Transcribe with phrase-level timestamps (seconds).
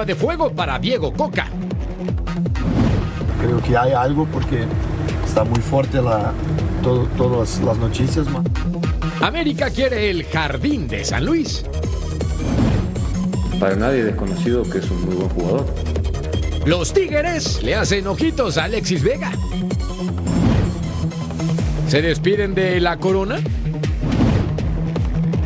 [0.00, 1.46] Prueba de fuego para Diego Coca.
[3.42, 4.64] Creo que hay algo porque
[5.26, 6.32] está muy fuerte la,
[6.82, 8.26] todo- todas las noticias.
[8.28, 8.42] ma.
[9.20, 11.64] América quiere el jardín de San Luis.
[13.58, 15.66] Para nadie es desconocido que es un muy buen jugador.
[16.64, 19.32] Los Tigres le hacen ojitos a Alexis Vega.
[21.88, 23.36] ¿Se despiden de la corona?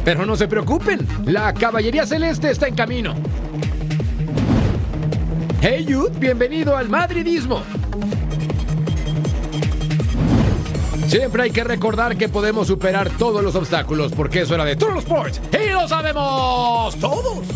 [0.05, 3.15] Pero no se preocupen, la caballería celeste está en camino.
[5.67, 7.63] Hey Jude, bienvenido al madridismo.
[11.07, 14.99] Siempre hay que recordar que podemos superar todos los obstáculos porque es hora de Total
[14.99, 17.47] Sports y lo sabemos todos.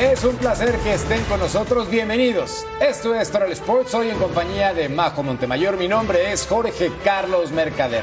[0.00, 1.88] Es un placer que estén con nosotros.
[1.88, 2.66] Bienvenidos.
[2.80, 3.94] Esto es Total Sports.
[3.94, 5.76] Hoy en compañía de Majo Montemayor.
[5.76, 8.02] Mi nombre es Jorge Carlos Mercader.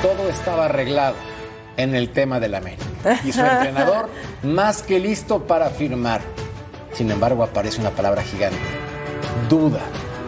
[0.00, 1.35] Todo estaba arreglado
[1.76, 2.84] en el tema del América.
[3.24, 4.08] Y su entrenador
[4.42, 6.20] más que listo para firmar.
[6.92, 8.58] Sin embargo, aparece una palabra gigante.
[9.48, 9.80] Duda.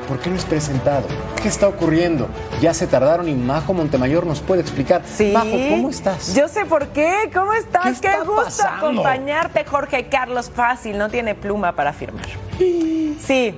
[0.06, 1.06] ¿Por qué no es presentado?
[1.42, 2.28] ¿Qué está ocurriendo?
[2.62, 5.02] Ya se tardaron y Majo Montemayor nos puede explicar.
[5.04, 5.32] Sí.
[5.34, 6.34] Majo, ¿cómo estás?
[6.34, 7.30] Yo sé por qué.
[7.34, 8.00] ¿Cómo estás?
[8.00, 8.86] ¿Qué está gusto pasando?
[8.86, 10.50] acompañarte, Jorge Carlos.
[10.54, 12.24] Fácil, no tiene pluma para firmar.
[12.58, 13.07] Sí,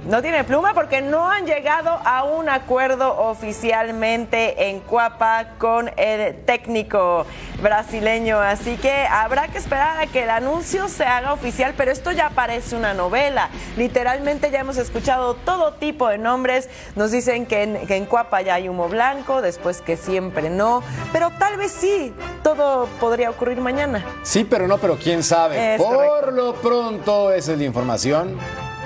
[0.07, 6.45] no tiene pluma porque no han llegado a un acuerdo oficialmente en Cuapa con el
[6.45, 7.25] técnico
[7.63, 8.41] brasileño.
[8.41, 12.31] Así que habrá que esperar a que el anuncio se haga oficial, pero esto ya
[12.31, 13.49] parece una novela.
[13.77, 16.69] Literalmente ya hemos escuchado todo tipo de nombres.
[16.97, 20.83] Nos dicen que en, que en Cuapa ya hay humo blanco, después que siempre no,
[21.13, 24.05] pero tal vez sí, todo podría ocurrir mañana.
[24.25, 25.75] Sí, pero no, pero quién sabe.
[25.75, 26.31] Es Por correcto.
[26.33, 28.37] lo pronto, esa es la información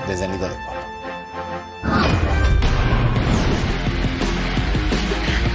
[0.06, 0.94] desde el nido de Papa.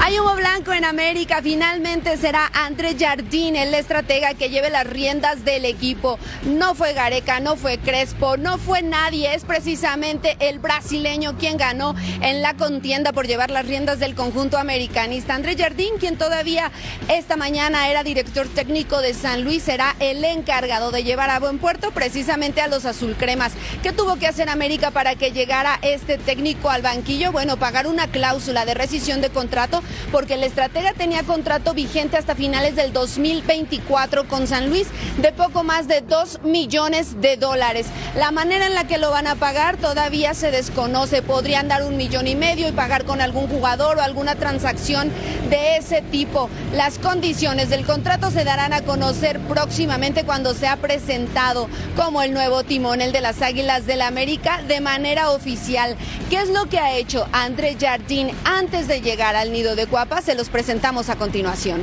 [0.09, 1.39] Hay humo blanco en América.
[1.43, 6.17] Finalmente será André Jardín, el estratega que lleve las riendas del equipo.
[6.45, 9.35] No fue Gareca, no fue Crespo, no fue nadie.
[9.35, 11.93] Es precisamente el brasileño quien ganó
[12.23, 15.35] en la contienda por llevar las riendas del conjunto americanista.
[15.35, 16.71] André Jardín, quien todavía
[17.07, 21.59] esta mañana era director técnico de San Luis, será el encargado de llevar a buen
[21.59, 23.51] puerto precisamente a los azulcremas.
[23.83, 27.31] ¿Qué tuvo que hacer América para que llegara este técnico al banquillo?
[27.31, 32.35] Bueno, pagar una cláusula de rescisión de contrato porque el estratega tenía contrato vigente hasta
[32.35, 34.87] finales del 2024 con San Luis
[35.17, 37.87] de poco más de 2 millones de dólares.
[38.15, 41.21] La manera en la que lo van a pagar todavía se desconoce.
[41.21, 45.11] Podrían dar un millón y medio y pagar con algún jugador o alguna transacción
[45.49, 46.49] de ese tipo.
[46.73, 52.63] Las condiciones del contrato se darán a conocer próximamente cuando sea presentado como el nuevo
[52.63, 55.95] timón, el de las Águilas del América, de manera oficial.
[56.29, 60.21] ¿Qué es lo que ha hecho André Jardín antes de llegar al nido de Cuapa?
[60.21, 61.81] Se los presentamos a continuación.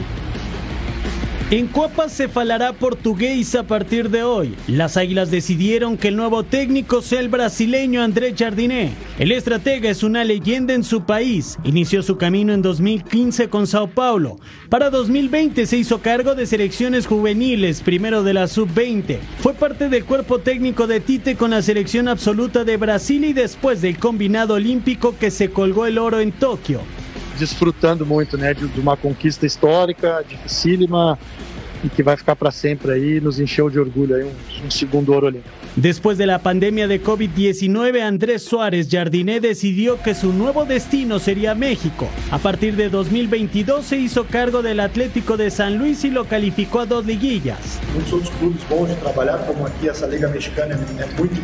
[1.48, 4.56] En Cuapa se falará portugués a partir de hoy.
[4.66, 8.90] Las Águilas decidieron que el nuevo técnico sea el brasileño André Jardiné.
[9.20, 11.56] El estratega es una leyenda en su país.
[11.62, 14.40] Inició su camino en 2015 con Sao Paulo.
[14.68, 19.18] Para 2020 se hizo cargo de selecciones juveniles, primero de la sub-20.
[19.38, 23.82] Fue parte del cuerpo técnico de Tite con la selección absoluta de Brasil y después
[23.82, 26.80] del combinado olímpico que se colgó el oro en Tokio.
[27.38, 31.18] Desfrutando muito né, de, de uma conquista histórica, dificílima
[31.84, 35.12] e que vai ficar para sempre aí, nos encheu de orgulho aí um, um segundo
[35.12, 35.54] ouro olímpico.
[35.76, 41.54] Después de la pandemia de COVID-19, Andrés Suárez Jardiné decidió que su nuevo destino sería
[41.54, 42.08] México.
[42.30, 46.80] A partir de 2022 se hizo cargo del Atlético de San Luis y lo calificó
[46.80, 47.78] a dos liguillas.
[47.92, 51.40] muitos outros clubes bons de trabalhar, como aqui essa Liga Mexicana é é muito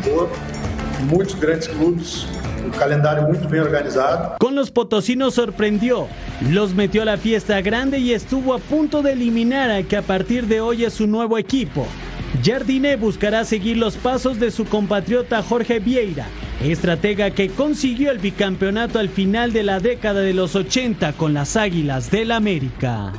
[1.03, 2.25] muitos grandes clubes,
[2.65, 4.37] um calendário muito bem organizado.
[4.39, 6.07] Con los potosinos sorprendió,
[6.49, 10.01] los metió a la fiesta grande y estuvo a punto de eliminar al que a
[10.01, 11.85] partir de hoy es su nuevo equipo.
[12.43, 16.25] Jardiné buscará seguir los pasos de su compatriota Jorge Vieira,
[16.63, 21.55] estratega que consiguió el bicampeonato al final de la década de los 80 con las
[21.55, 23.13] Águilas del América.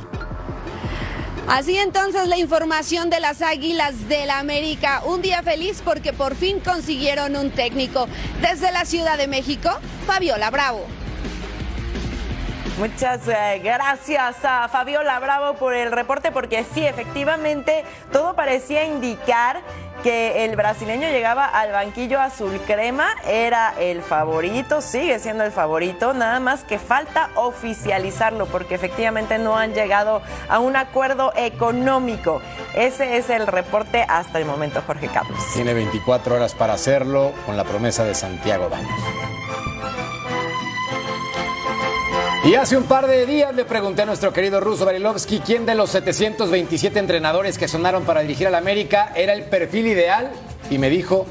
[1.47, 5.03] Así entonces la información de las Águilas del América.
[5.05, 8.07] Un día feliz porque por fin consiguieron un técnico.
[8.41, 9.69] Desde la Ciudad de México,
[10.07, 10.87] Fabiola Bravo.
[12.77, 19.61] Muchas eh, gracias a Fabiola Bravo por el reporte, porque sí, efectivamente, todo parecía indicar
[20.03, 26.13] que el brasileño llegaba al banquillo azul crema, era el favorito, sigue siendo el favorito,
[26.13, 32.41] nada más que falta oficializarlo, porque efectivamente no han llegado a un acuerdo económico.
[32.75, 35.39] Ese es el reporte hasta el momento, Jorge Carlos.
[35.53, 39.34] Tiene 24 horas para hacerlo con la promesa de Santiago Baños.
[42.45, 45.73] Y hace un par de días le pregunté a nuestro querido Ruso Barilovsky quién de
[45.73, 50.31] los 727 entrenadores que sonaron para dirigir al América era el perfil ideal
[50.69, 51.25] y me dijo,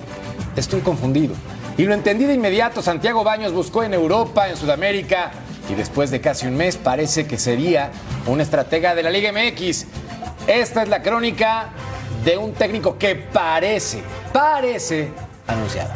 [0.57, 1.37] estoy confundido.
[1.79, 5.31] Y lo entendí de inmediato, Santiago Baños buscó en Europa, en Sudamérica
[5.71, 7.93] y después de casi un mes parece que sería
[8.27, 9.87] un estratega de la Liga MX.
[10.49, 11.69] Esta es la crónica
[12.25, 14.03] de un técnico que parece,
[14.33, 15.13] parece
[15.47, 15.93] anunciado.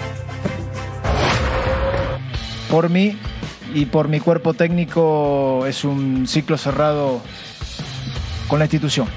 [2.70, 3.18] Por mí,
[3.74, 7.20] y por mi cuerpo técnico es un ciclo cerrado
[8.48, 9.08] con la institución.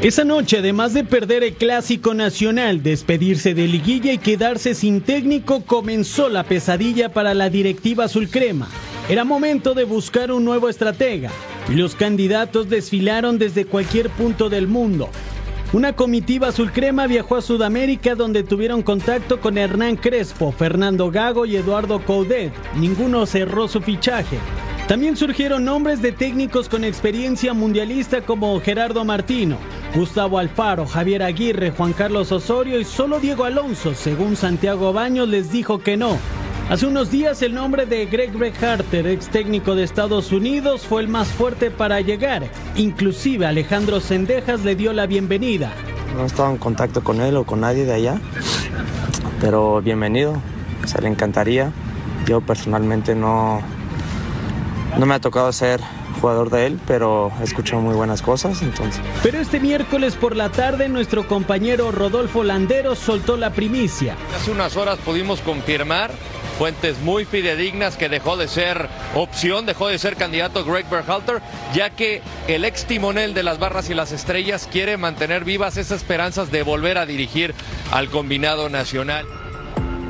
[0.00, 5.62] Esa noche, además de perder el clásico nacional, despedirse de liguilla y quedarse sin técnico,
[5.62, 8.68] comenzó la pesadilla para la directiva azul crema.
[9.08, 11.30] Era momento de buscar un nuevo estratega.
[11.70, 15.08] Los candidatos desfilaron desde cualquier punto del mundo.
[15.72, 21.46] Una comitiva azul crema viajó a Sudamérica donde tuvieron contacto con Hernán Crespo, Fernando Gago
[21.46, 22.52] y Eduardo Coudet.
[22.76, 24.38] Ninguno cerró su fichaje.
[24.86, 29.56] También surgieron nombres de técnicos con experiencia mundialista como Gerardo Martino,
[29.94, 35.50] Gustavo Alfaro, Javier Aguirre, Juan Carlos Osorio y solo Diego Alonso, según Santiago Baños, les
[35.50, 36.18] dijo que no.
[36.70, 41.08] Hace unos días el nombre de Greg Breharter, ex técnico de Estados Unidos, fue el
[41.08, 42.48] más fuerte para llegar.
[42.74, 45.72] Inclusive Alejandro Sendejas le dio la bienvenida.
[46.16, 48.18] No he estado en contacto con él o con nadie de allá,
[49.42, 50.40] pero bienvenido,
[50.86, 51.70] se le encantaría.
[52.26, 53.60] Yo personalmente no,
[54.98, 55.80] no me ha tocado ser
[56.18, 59.02] jugador de él, pero he escuchado muy buenas cosas, entonces.
[59.22, 64.16] Pero este miércoles por la tarde nuestro compañero Rodolfo Landeros soltó la primicia.
[64.34, 66.10] Hace unas horas pudimos confirmar
[66.58, 71.40] fuentes muy fidedignas que dejó de ser opción, dejó de ser candidato Greg Berhalter,
[71.74, 75.98] ya que el ex timonel de las barras y las estrellas quiere mantener vivas esas
[75.98, 77.54] esperanzas de volver a dirigir
[77.92, 79.26] al combinado nacional.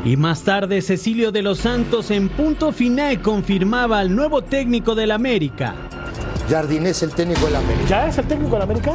[0.04, 5.12] Y más tarde Cecilio de los Santos en punto final confirmaba al nuevo técnico del
[5.12, 5.74] América.
[6.48, 7.86] Jardín es el técnico del América.
[7.88, 8.92] ¿Ya es el técnico del América?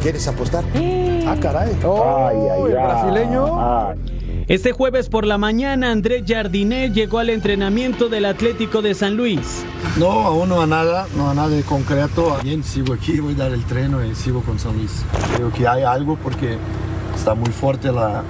[0.00, 0.62] ¿Quieres apostar?
[1.26, 1.76] Ah, caray.
[1.82, 4.14] Oh, ay, ay, el ay.
[4.46, 9.64] Este jueves por la mañana Andrés Jardinet llegó al entrenamiento del Atlético de San Luis.
[9.98, 12.36] No, aún no a nada, no a nada de concreto.
[12.42, 15.02] Bien, sigo aquí, voy a dar el tren y sigo con San Luis.
[15.34, 16.58] Creo que hay algo porque
[17.16, 18.22] está muy fuerte la,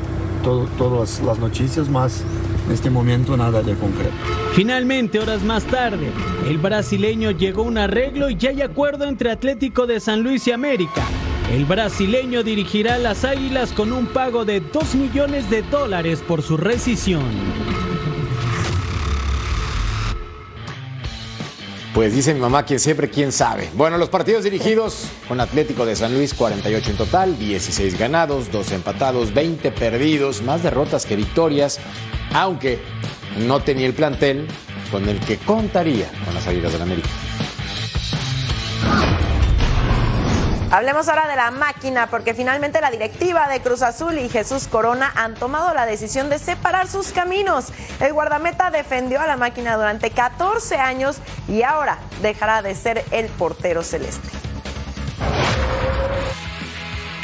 [0.44, 2.22] todo, todas las noticias, más
[2.69, 4.14] en este momento nada de concreto.
[4.52, 6.12] Finalmente, horas más tarde,
[6.49, 10.46] el brasileño llegó a un arreglo y ya hay acuerdo entre Atlético de San Luis
[10.46, 11.02] y América.
[11.52, 16.56] El brasileño dirigirá las Águilas con un pago de 2 millones de dólares por su
[16.56, 17.23] rescisión.
[21.94, 23.70] Pues dice mi mamá, quien siempre, quién sabe.
[23.75, 28.73] Bueno, los partidos dirigidos con Atlético de San Luis, 48 en total, 16 ganados, 2
[28.73, 31.79] empatados, 20 perdidos, más derrotas que victorias,
[32.32, 32.81] aunque
[33.47, 34.49] no tenía el plantel
[34.90, 37.08] con el que contaría con las Águilas del América.
[40.75, 45.12] Hablemos ahora de la máquina, porque finalmente la directiva de Cruz Azul y Jesús Corona
[45.15, 47.67] han tomado la decisión de separar sus caminos.
[48.00, 53.26] El guardameta defendió a la máquina durante 14 años y ahora dejará de ser el
[53.26, 54.28] portero celeste.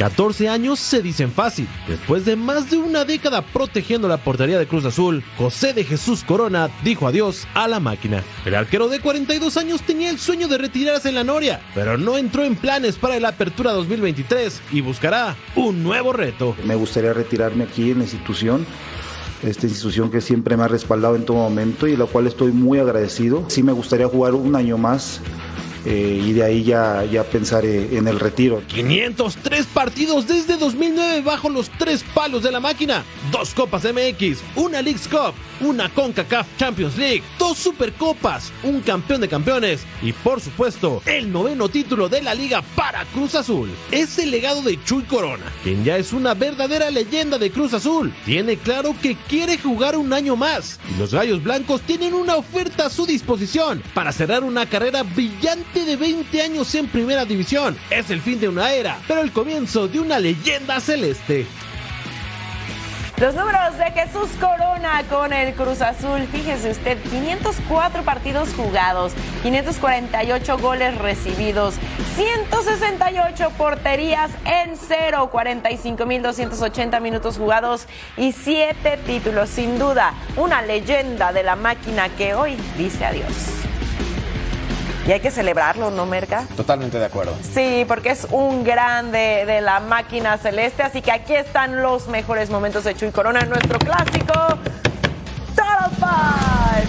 [0.01, 1.69] 14 años se dicen fácil.
[1.87, 6.25] Después de más de una década protegiendo la portería de Cruz Azul, José de Jesús
[6.25, 8.25] Corona dijo adiós a la máquina.
[8.47, 12.17] El arquero de 42 años tenía el sueño de retirarse en la Noria, pero no
[12.17, 16.57] entró en planes para la apertura 2023 y buscará un nuevo reto.
[16.65, 18.65] Me gustaría retirarme aquí en la institución
[19.43, 22.79] esta institución que siempre me ha respaldado en todo momento y la cual estoy muy
[22.79, 23.45] agradecido.
[23.49, 25.21] Sí me gustaría jugar un año más
[25.85, 28.63] eh, y de ahí ya, ya pensaré en el retiro.
[28.67, 33.05] 503 partidos desde 2009 bajo los tres palos de la máquina.
[33.31, 39.29] Dos Copas MX, una Leagues Cup, una CONCACAF Champions League, dos Supercopas, un campeón de
[39.29, 43.71] campeones y por supuesto el noveno título de la liga para Cruz Azul.
[43.91, 48.13] Es el legado de Chuy Corona, quien ya es una verdadera leyenda de Cruz Azul.
[48.25, 52.87] Tiene claro que quiere jugar un año más y los Gallos Blancos tienen una oferta
[52.87, 57.77] a su disposición para cerrar una carrera brillante de 20 años en primera división.
[57.91, 61.47] Es el fin de una era, pero el comienzo de una leyenda celeste.
[63.21, 69.13] Los números de Jesús Corona con el Cruz Azul, fíjese usted, 504 partidos jugados,
[69.43, 71.75] 548 goles recibidos,
[72.17, 77.87] 168 porterías en cero, 45.280 minutos jugados
[78.17, 79.51] y 7 títulos.
[79.51, 83.70] Sin duda, una leyenda de la máquina que hoy dice adiós.
[85.11, 86.47] Y hay que celebrarlo, ¿no, Merca?
[86.57, 87.35] Totalmente de acuerdo.
[87.43, 90.85] Sí, porque es un grande de la máquina celeste.
[90.85, 94.33] Así que aquí están los mejores momentos de Chuy Corona en nuestro clásico
[95.57, 96.87] Total Five.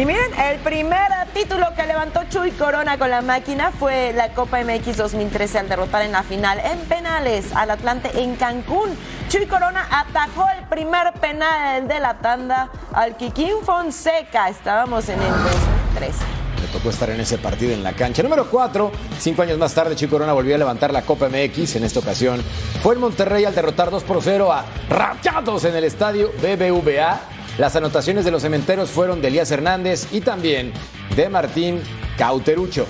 [0.00, 4.64] Y miren, el primer título que levantó Chuy Corona con la máquina fue la Copa
[4.64, 8.96] MX 2013 al derrotar en la final en penales al Atlante en Cancún.
[9.28, 14.48] Chuy Corona atajó el primer penal de la tanda al Kikín Fonseca.
[14.48, 16.41] Estábamos en el 2013.
[16.72, 18.22] Tocó estar en ese partido en la cancha.
[18.22, 21.76] Número 4, cinco años más tarde, Chuy Corona volvió a levantar la Copa MX.
[21.76, 22.42] En esta ocasión
[22.82, 27.20] fue el Monterrey al derrotar 2 por 0 a Rayados en el estadio BBVA.
[27.58, 30.72] Las anotaciones de los cementeros fueron de Elías Hernández y también
[31.14, 31.82] de Martín
[32.16, 32.86] Cauterucho.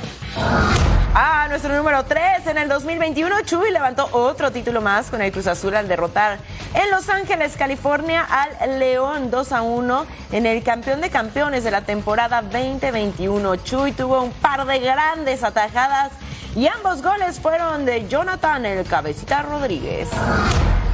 [1.14, 5.46] Ah, nuestro número 3 en el 2021, Chuy levantó otro título más con el Cruz
[5.46, 6.38] Azul al derrotar
[6.72, 11.70] en Los Ángeles, California, al León 2 a 1 en el campeón de campeones de
[11.70, 13.56] la temporada 2021.
[13.56, 16.12] Chuy tuvo un par de grandes atajadas
[16.56, 20.08] y ambos goles fueron de Jonathan el Cabecita Rodríguez.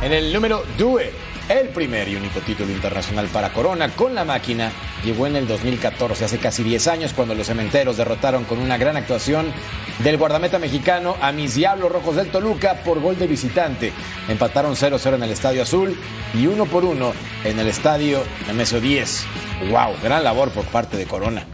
[0.03, 1.01] En el número 2,
[1.49, 4.71] el primer y único título internacional para Corona con la máquina
[5.05, 8.97] llegó en el 2014, hace casi 10 años, cuando los cementeros derrotaron con una gran
[8.97, 9.53] actuación
[10.01, 13.93] del guardameta mexicano a mis Diablos Rojos del Toluca por gol de visitante.
[14.29, 15.97] Empataron 0-0 en el Estadio Azul
[16.35, 17.13] y 1 por 1
[17.45, 19.27] en el Estadio Nemesio 10.
[19.71, 19.95] ¡Wow!
[20.03, 21.45] Gran labor por parte de Corona.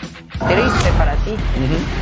[0.48, 1.34] Triste para ti.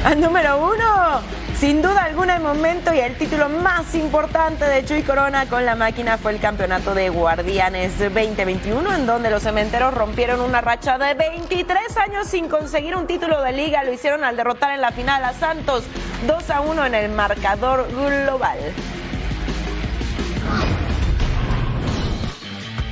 [0.05, 1.21] Al número uno,
[1.63, 5.77] sin duda alguna el momento y el título más importante de Chuy Corona con la
[5.77, 11.15] máquina fue el campeonato de Guardianes 2021, en donde los cementeros rompieron una racha de
[11.15, 13.85] 23 años sin conseguir un título de liga.
[13.85, 15.85] Lo hicieron al derrotar en la final a Santos
[16.27, 18.59] 2 a 1 en el marcador global.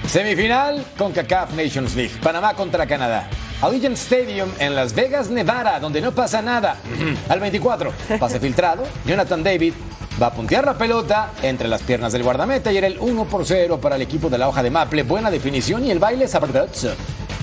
[0.07, 2.15] Semifinal con CACAF Nations League.
[2.23, 3.29] Panamá contra Canadá.
[3.63, 6.77] Allegiant Stadium en Las Vegas, Nevada, donde no pasa nada.
[7.29, 8.85] Al 24, pase filtrado.
[9.05, 9.75] Jonathan David
[10.21, 13.45] va a puntear la pelota entre las piernas del guardameta y era el 1 por
[13.45, 15.03] 0 para el equipo de la hoja de Maple.
[15.03, 16.95] Buena definición y el baile sabroso.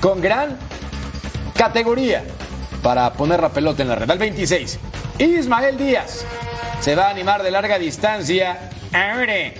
[0.01, 0.57] Con gran
[1.55, 2.23] categoría
[2.81, 4.09] para poner la pelota en la red.
[4.09, 4.79] Al 26,
[5.19, 6.25] Ismael Díaz
[6.79, 8.71] se va a animar de larga distancia.
[8.91, 9.55] ¡Abre!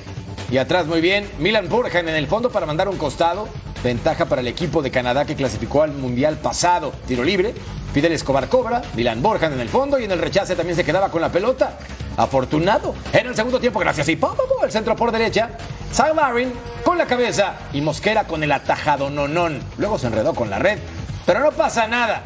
[0.50, 3.48] Y atrás muy bien, Milan Borjan en el fondo para mandar un costado.
[3.88, 6.92] Ventaja para el equipo de Canadá que clasificó al Mundial pasado.
[7.08, 7.54] Tiro libre.
[7.94, 8.82] Fidel Escobar cobra.
[8.96, 11.78] Milan Borjan en el fondo y en el rechace también se quedaba con la pelota.
[12.18, 12.94] Afortunado.
[13.14, 14.10] En el segundo tiempo, gracias.
[14.10, 15.52] Y pum, el centro por derecha.
[15.94, 16.52] Cy Larin
[16.84, 19.62] con la cabeza y Mosquera con el atajado nonón.
[19.78, 20.80] Luego se enredó con la red.
[21.26, 22.24] Pero no pasa nada.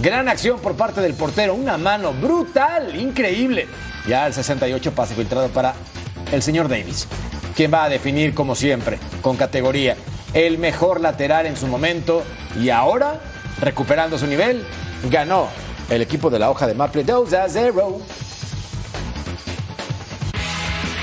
[0.00, 1.54] Gran acción por parte del portero.
[1.54, 3.66] Una mano brutal, increíble.
[4.06, 5.74] Ya el 68 pase filtrado para
[6.30, 7.08] el señor Davis.
[7.56, 9.96] Quien va a definir, como siempre, con categoría,
[10.34, 12.22] el mejor lateral en su momento.
[12.60, 13.20] Y ahora,
[13.60, 14.66] recuperando su nivel,
[15.10, 15.48] ganó
[15.90, 18.00] el equipo de la hoja de Maple 2 a 0.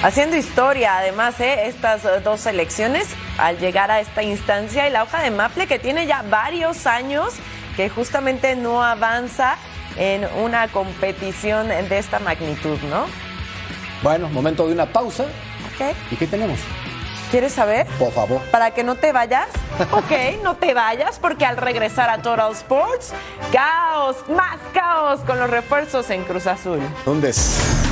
[0.01, 1.67] Haciendo historia, además, ¿eh?
[1.67, 3.07] estas eh, dos selecciones
[3.37, 7.33] al llegar a esta instancia y la hoja de Maple que tiene ya varios años
[7.75, 9.57] que justamente no avanza
[9.97, 13.05] en una competición de esta magnitud, ¿no?
[14.01, 15.23] Bueno, momento de una pausa.
[15.23, 15.95] Ok.
[16.11, 16.59] ¿Y qué tenemos?
[17.31, 17.85] ¿Quieres saber?
[17.99, 18.41] Por favor.
[18.51, 19.47] Para que no te vayas.
[19.91, 23.13] Ok, no te vayas porque al regresar a Total Sports,
[23.53, 26.81] caos, más caos con los refuerzos en Cruz Azul.
[27.05, 27.88] ¿Dónde es?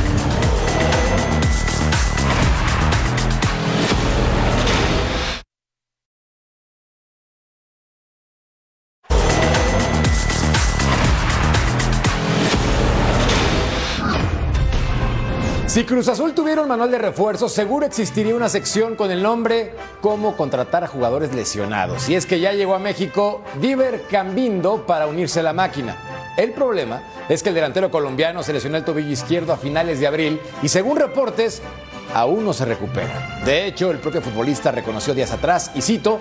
[15.77, 19.74] Si Cruz Azul tuviera un manual de refuerzos, seguro existiría una sección con el nombre
[20.01, 22.10] Cómo contratar a jugadores lesionados.
[22.10, 25.96] Y es que ya llegó a México Diver Cambindo para unirse a la máquina.
[26.36, 30.07] El problema es que el delantero colombiano se lesionó el tobillo izquierdo a finales de
[30.07, 31.62] abril y según reportes,
[32.14, 33.40] aún no se recupera.
[33.46, 36.20] De hecho, el propio futbolista reconoció días atrás, y cito,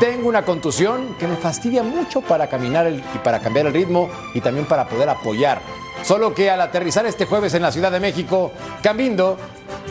[0.00, 4.40] tengo una contusión que me fastidia mucho para caminar y para cambiar el ritmo y
[4.40, 5.60] también para poder apoyar.
[6.02, 9.38] Solo que al aterrizar este jueves en la Ciudad de México, Cambindo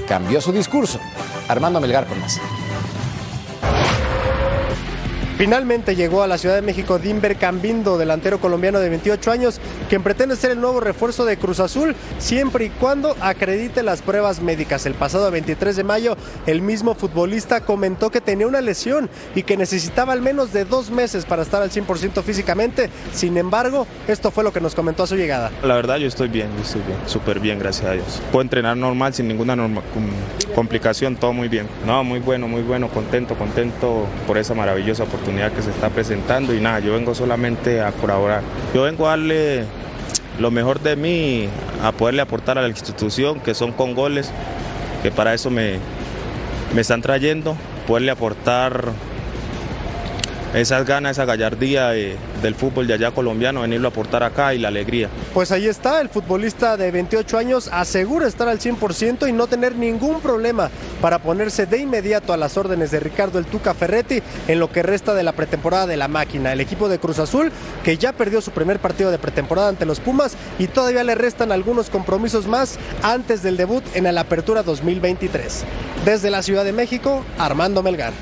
[0.08, 1.00] cambió su discurso.
[1.48, 2.40] Armando Melgar con más.
[5.44, 9.60] Finalmente llegó a la Ciudad de México Dimber Cambindo, delantero colombiano de 28 años,
[9.90, 14.42] quien pretende ser el nuevo refuerzo de Cruz Azul, siempre y cuando acredite las pruebas
[14.42, 14.86] médicas.
[14.86, 19.58] El pasado 23 de mayo, el mismo futbolista comentó que tenía una lesión y que
[19.58, 22.90] necesitaba al menos de dos meses para estar al 100% físicamente.
[23.12, 25.52] Sin embargo, esto fue lo que nos comentó a su llegada.
[25.62, 28.22] La verdad yo estoy bien, yo estoy bien, súper bien, gracias a Dios.
[28.32, 29.58] Puedo entrenar normal sin ninguna
[30.56, 31.68] complicación, todo muy bien.
[31.86, 36.54] No, muy bueno, muy bueno, contento, contento por esa maravillosa oportunidad que se está presentando
[36.54, 38.42] y nada, yo vengo solamente a colaborar.
[38.74, 39.66] Yo vengo a darle
[40.40, 41.48] lo mejor de mí,
[41.82, 44.32] a poderle aportar a la institución, que son con goles,
[45.02, 45.80] que para eso me,
[46.74, 47.56] me están trayendo,
[47.88, 48.92] poderle aportar
[50.54, 54.60] esas ganas, esa gallardía de- del fútbol de allá colombiano, venirlo a aportar acá y
[54.60, 55.10] la alegría.
[55.34, 59.76] Pues ahí está, el futbolista de 28 años asegura estar al 100% y no tener
[59.76, 60.70] ningún problema
[61.02, 64.84] para ponerse de inmediato a las órdenes de Ricardo El Tuca Ferretti en lo que
[64.84, 66.54] resta de la pretemporada de la máquina.
[66.54, 67.52] El equipo de Cruz Azul
[67.84, 71.52] que ya perdió su primer partido de pretemporada ante los Pumas y todavía le restan
[71.52, 75.64] algunos compromisos más antes del debut en la Apertura 2023.
[76.06, 78.14] Desde la Ciudad de México, Armando Melgar.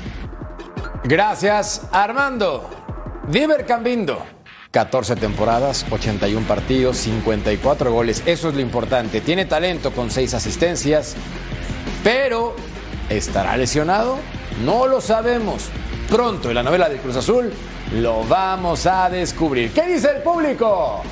[1.04, 2.70] Gracias, Armando.
[3.28, 4.24] Diver Cambindo.
[4.70, 8.22] 14 temporadas, 81 partidos, 54 goles.
[8.24, 9.20] Eso es lo importante.
[9.20, 11.14] Tiene talento con 6 asistencias,
[12.04, 12.54] pero
[13.10, 14.16] ¿estará lesionado?
[14.64, 15.70] No lo sabemos.
[16.08, 17.52] Pronto en la novela del Cruz Azul
[17.94, 19.72] lo vamos a descubrir.
[19.72, 21.02] ¿Qué dice el público?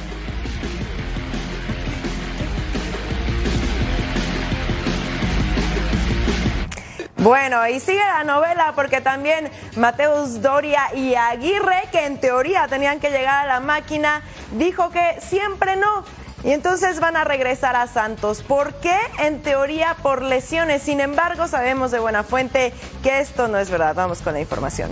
[7.21, 12.99] Bueno, y sigue la novela porque también Mateus Doria y Aguirre, que en teoría tenían
[12.99, 14.23] que llegar a la máquina,
[14.53, 16.05] dijo que siempre no.
[16.45, 18.43] Y entonces van a regresar a Santos.
[18.43, 18.97] ¿Por qué?
[19.19, 20.81] En teoría por lesiones.
[20.81, 22.73] Sin embargo, sabemos de buena fuente
[23.03, 23.95] que esto no es verdad.
[23.95, 24.91] Vamos con la información.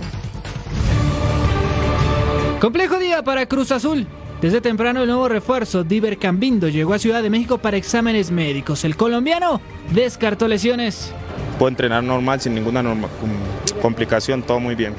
[2.61, 4.05] Complejo día para Cruz Azul.
[4.39, 8.85] Desde temprano el nuevo refuerzo, Diver Cambindo, llegó a Ciudad de México para exámenes médicos.
[8.85, 9.59] El colombiano
[9.91, 11.11] descartó lesiones.
[11.59, 14.93] Puedo entrenar normal, sin ninguna norma- com- complicación, todo muy bien.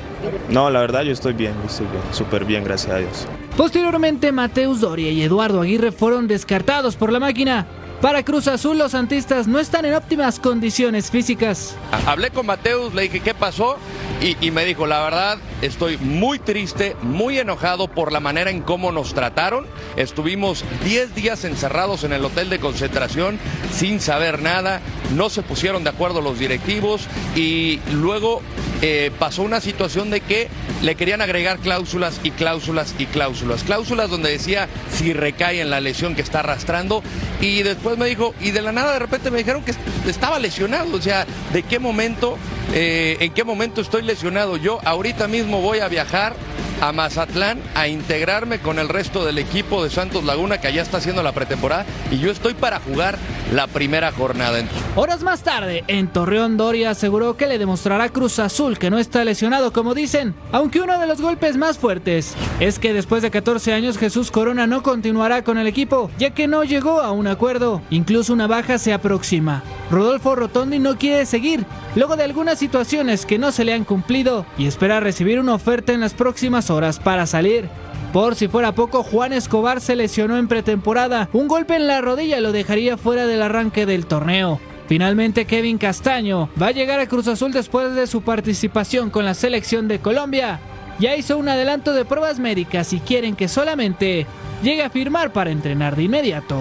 [0.50, 3.26] No, la verdad yo estoy bien, yo estoy bien, súper bien, gracias a Dios.
[3.56, 7.66] Posteriormente, Mateus Doria y Eduardo Aguirre fueron descartados por la máquina.
[8.00, 11.76] Para Cruz Azul, los santistas no están en óptimas condiciones físicas.
[12.06, 13.76] Hablé con Mateus, le dije qué pasó
[14.22, 18.62] y, y me dijo, la verdad, estoy muy triste, muy enojado por la manera en
[18.62, 19.66] cómo nos trataron.
[19.96, 23.38] Estuvimos 10 días encerrados en el hotel de concentración
[23.72, 24.80] sin saber nada,
[25.14, 28.42] no se pusieron de acuerdo los directivos y luego
[28.82, 30.48] eh, pasó una situación de que
[30.82, 33.62] le querían agregar cláusulas y cláusulas y cláusulas.
[33.62, 37.02] Cláusulas donde decía si recae en la lesión que está arrastrando
[37.40, 39.74] y después me dijo, y de la nada de repente me dijeron que
[40.08, 40.96] estaba lesionado.
[40.96, 42.38] O sea, ¿de qué momento,
[42.72, 44.56] eh, en qué momento estoy lesionado?
[44.56, 46.34] Yo ahorita mismo voy a viajar
[46.80, 50.98] a Mazatlán a integrarme con el resto del equipo de Santos Laguna que allá está
[50.98, 53.18] haciendo la pretemporada y yo estoy para jugar
[53.52, 54.60] la primera jornada.
[54.96, 59.24] Horas más tarde, en Torreón, Doria aseguró que le demostrará Cruz Azul que no está
[59.24, 63.72] lesionado, como dicen, aunque uno de los golpes más fuertes es que después de 14
[63.72, 67.82] años Jesús Corona no continuará con el equipo, ya que no llegó a un acuerdo,
[67.90, 69.62] incluso una baja se aproxima.
[69.90, 74.46] Rodolfo Rotondi no quiere seguir, luego de algunas situaciones que no se le han cumplido,
[74.56, 77.68] y espera recibir una oferta en las próximas horas para salir.
[78.12, 81.28] Por si fuera poco, Juan Escobar se lesionó en pretemporada.
[81.32, 84.60] Un golpe en la rodilla lo dejaría fuera del arranque del torneo.
[84.88, 89.34] Finalmente Kevin Castaño va a llegar a Cruz Azul después de su participación con la
[89.34, 90.58] selección de Colombia.
[90.98, 94.26] Ya hizo un adelanto de pruebas médicas y quieren que solamente
[94.62, 96.56] llegue a firmar para entrenar de inmediato.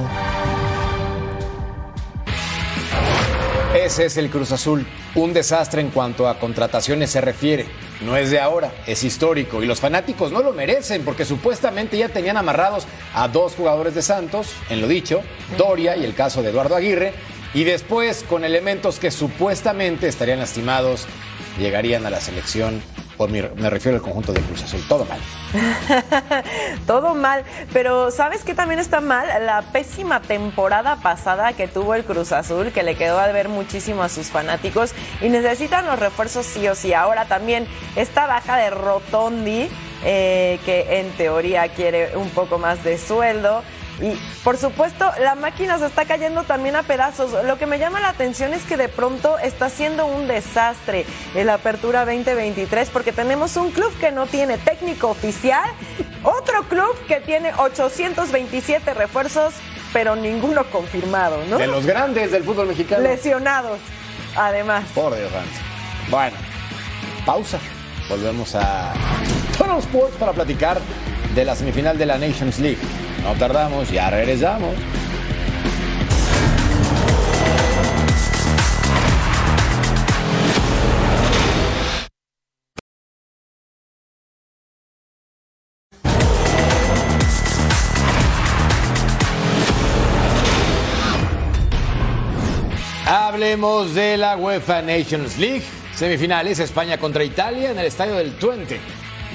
[3.73, 7.67] Ese es el Cruz Azul, un desastre en cuanto a contrataciones se refiere.
[8.01, 12.10] No es de ahora, es histórico y los fanáticos no lo merecen porque supuestamente ya
[12.10, 15.21] tenían amarrados a dos jugadores de Santos, en lo dicho,
[15.55, 17.13] Doria y el caso de Eduardo Aguirre,
[17.53, 21.05] y después con elementos que supuestamente estarían lastimados,
[21.60, 22.82] llegarían a la selección.
[23.19, 25.19] Por mi- me refiero al conjunto de Cruz Azul, todo mal.
[26.88, 29.27] Todo mal, pero ¿sabes qué también está mal?
[29.45, 34.03] La pésima temporada pasada que tuvo el Cruz Azul, que le quedó a ver muchísimo
[34.03, 36.93] a sus fanáticos y necesitan los refuerzos sí o sí.
[36.93, 39.67] Ahora también esta baja de Rotondi,
[40.05, 43.63] eh, que en teoría quiere un poco más de sueldo.
[44.01, 47.43] Y por supuesto, la máquina se está cayendo también a pedazos.
[47.45, 51.47] Lo que me llama la atención es que de pronto está siendo un desastre en
[51.47, 55.69] la apertura 2023 porque tenemos un club que no tiene técnico oficial,
[56.23, 59.53] otro club que tiene 827 refuerzos,
[59.93, 61.57] pero ninguno confirmado, ¿no?
[61.57, 63.03] De los grandes del fútbol mexicano.
[63.03, 63.79] Lesionados,
[64.35, 64.85] además.
[64.95, 65.31] Por Dios.
[66.09, 66.38] Bueno,
[67.25, 67.59] pausa.
[68.09, 68.93] Volvemos a
[69.55, 70.79] Total Sports para platicar
[71.35, 72.79] de la semifinal de la Nations League.
[73.23, 74.75] No tardamos, ya regresamos.
[93.05, 95.63] Hablemos de la UEFA Nations League.
[95.95, 98.79] Semifinales España contra Italia en el estadio del Twente.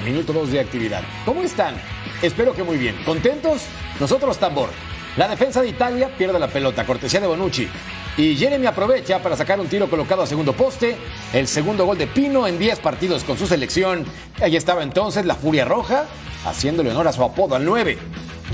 [0.04, 1.02] Minuto 2 de actividad.
[1.24, 1.74] ¿Cómo están?
[2.24, 2.96] Espero que muy bien.
[3.04, 3.64] ¿Contentos?
[4.00, 4.70] Nosotros tambor.
[5.18, 7.68] La defensa de Italia pierde la pelota, cortesía de Bonucci.
[8.16, 10.96] Y Jeremy aprovecha para sacar un tiro colocado a segundo poste.
[11.34, 14.06] El segundo gol de Pino en 10 partidos con su selección.
[14.40, 16.06] Ahí estaba entonces la Furia Roja,
[16.46, 17.98] haciéndole honor a su apodo al 9.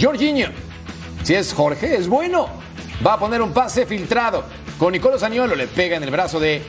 [0.01, 0.49] Jorginho.
[1.23, 2.49] Si es Jorge, es bueno.
[3.07, 4.43] Va a poner un pase filtrado.
[4.81, 6.61] Con Nicolo Saniolo le pega en el brazo de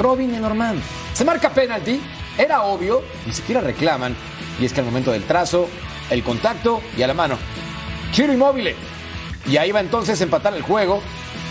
[0.00, 0.80] Robin Lenormand.
[1.12, 2.00] Se marca penalti.
[2.38, 4.16] Era obvio, ni siquiera reclaman.
[4.58, 5.68] Y es que al momento del trazo,
[6.10, 7.38] el contacto y a la mano.
[8.12, 8.74] Chiro Inmóvil.
[9.46, 11.02] Y ahí va entonces a empatar el juego.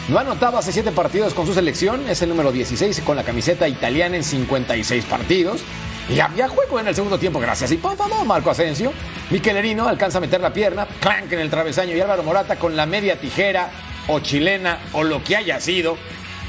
[0.10, 3.68] No anotaba hace 7 partidos con su selección, es el número 16 con la camiseta
[3.68, 5.62] italiana en 56 partidos.
[6.10, 7.72] Y había juego en el segundo tiempo, gracias.
[7.72, 8.94] Y por favor, Marco Asensio.
[9.30, 12.86] Miquelerino alcanza a meter la pierna, clank en el travesaño y Álvaro Morata con la
[12.86, 13.70] media tijera
[14.08, 15.98] o chilena o lo que haya sido.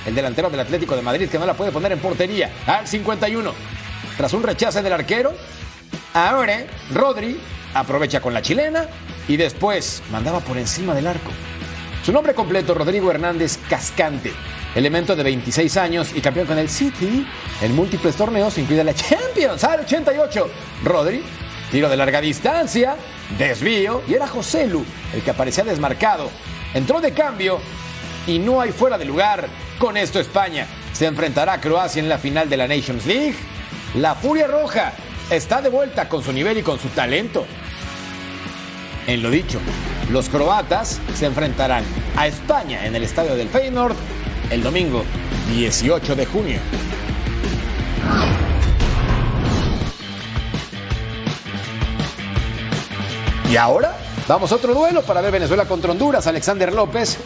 [0.06, 3.52] El delantero del Atlético de Madrid que no la puede poner en portería al 51.
[4.16, 5.32] Tras un rechace del arquero,
[6.14, 7.40] ahora Rodri
[7.74, 8.86] aprovecha con la chilena
[9.26, 11.30] y después mandaba por encima del arco.
[12.04, 14.32] Su nombre completo, Rodrigo Hernández Cascante,
[14.74, 17.26] elemento de 26 años y campeón con el City
[17.60, 20.48] en múltiples torneos, incluida la Champions al 88.
[20.84, 21.22] Rodri,
[21.70, 22.96] tiro de larga distancia,
[23.36, 26.30] desvío y era José Lu el que aparecía desmarcado.
[26.72, 27.60] Entró de cambio
[28.26, 29.48] y no hay fuera de lugar.
[29.78, 33.36] Con esto España se enfrentará a Croacia en la final de la Nations League.
[33.94, 34.92] La Furia Roja
[35.30, 37.46] está de vuelta con su nivel y con su talento.
[39.06, 39.58] En lo dicho,
[40.10, 41.84] los croatas se enfrentarán
[42.16, 43.96] a España en el estadio del Feyenoord
[44.50, 45.04] el domingo
[45.50, 46.58] 18 de junio.
[53.50, 56.26] Y ahora vamos a otro duelo para ver Venezuela contra Honduras.
[56.26, 57.18] Alexander López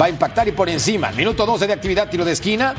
[0.00, 1.12] va a impactar y por encima.
[1.12, 2.74] Minuto 12 de actividad, tiro de esquina.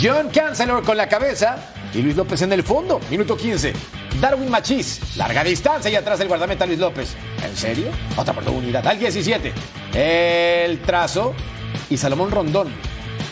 [0.00, 3.00] John Chancellor con la cabeza y Luis López en el fondo.
[3.10, 3.72] Minuto 15.
[4.20, 7.14] Darwin Machís, larga distancia y atrás el guardameta Luis López.
[7.42, 7.86] ¿En serio?
[8.16, 8.86] Otra oportunidad.
[8.86, 9.52] Al 17.
[9.94, 11.34] El trazo
[11.90, 12.68] y Salomón Rondón.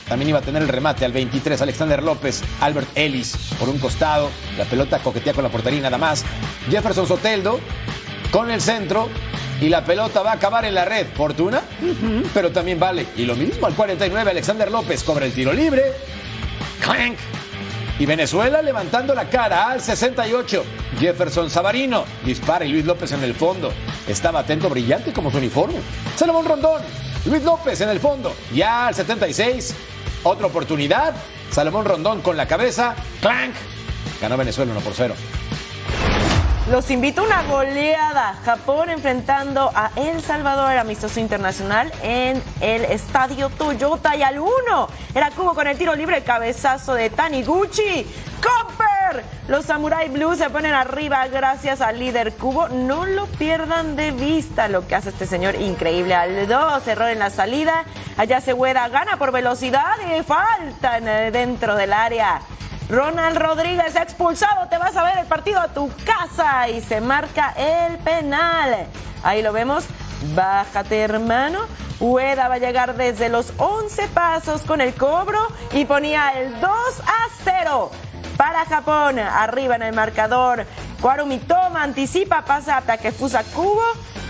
[0.09, 1.61] También iba a tener el remate al 23.
[1.63, 4.31] Alexander López, Albert Ellis por un costado.
[4.59, 6.25] La pelota coquetea con la portería nada más.
[6.71, 7.61] Jefferson Soteldo
[8.31, 9.09] con el centro.
[9.61, 11.07] Y la pelota va a acabar en la red.
[11.15, 11.63] Fortuna,
[12.35, 13.07] pero también vale.
[13.17, 14.33] Y lo mismo al 49.
[14.33, 15.85] Alexander López cobra el tiro libre.
[16.81, 17.17] Clank.
[17.99, 20.65] Y Venezuela levantando la cara al 68.
[20.99, 23.73] Jefferson Savarino dispara y Luis López en el fondo.
[24.09, 25.79] Estaba atento, brillante como su uniforme.
[26.17, 26.83] Salomón Rondón.
[27.27, 28.35] Luis López en el fondo.
[28.53, 29.75] Ya al 76.
[30.25, 31.15] Otra oportunidad.
[31.51, 32.95] Salomón Rondón con la cabeza.
[33.21, 33.55] Clank.
[34.21, 35.15] Ganó Venezuela 1 por 0.
[36.71, 38.35] Los invito a una goleada.
[38.45, 44.15] Japón enfrentando a El Salvador, amistoso internacional, en el estadio Toyota.
[44.17, 44.49] Y al 1
[45.15, 48.07] era Cubo con el tiro libre, cabezazo de Taniguchi.
[48.41, 49.25] ¡Comper!
[49.49, 52.69] Los Samurai Blues se ponen arriba gracias al líder Cubo.
[52.69, 56.15] No lo pierdan de vista lo que hace este señor increíble.
[56.15, 57.85] Al 2, error en la salida.
[58.17, 62.41] Allá se gana por velocidad y falta en- dentro del área.
[62.89, 67.55] Ronald Rodríguez expulsado, te vas a ver el partido a tu casa y se marca
[67.57, 68.87] el penal.
[69.23, 69.85] Ahí lo vemos,
[70.35, 71.61] bájate hermano.
[72.01, 75.39] Ueda va a llegar desde los 11 pasos con el cobro
[75.73, 77.91] y ponía el 2 a 0
[78.37, 79.19] para Japón.
[79.21, 80.67] Arriba en el marcador,
[81.01, 83.83] Cuarumi toma, anticipa, pasa a Takefusa Kubo.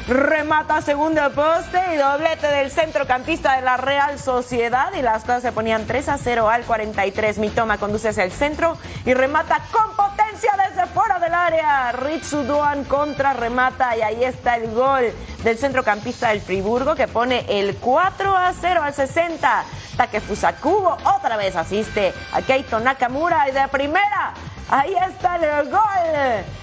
[0.08, 5.52] Remata segundo poste y doblete del centrocampista de la Real Sociedad y las cosas se
[5.52, 7.38] ponían 3 a 0 al 43.
[7.38, 11.92] Mitoma conduce hacia el centro y remata con potencia desde fuera del área.
[11.92, 15.04] Ritsu Duan contra remata y ahí está el gol
[15.44, 19.64] del centrocampista del Friburgo que pone el 4 a 0 al 60.
[19.96, 24.34] Takefusa Kubo otra vez asiste a Keito Nakamura y de primera.
[24.68, 26.61] Ahí está el gol.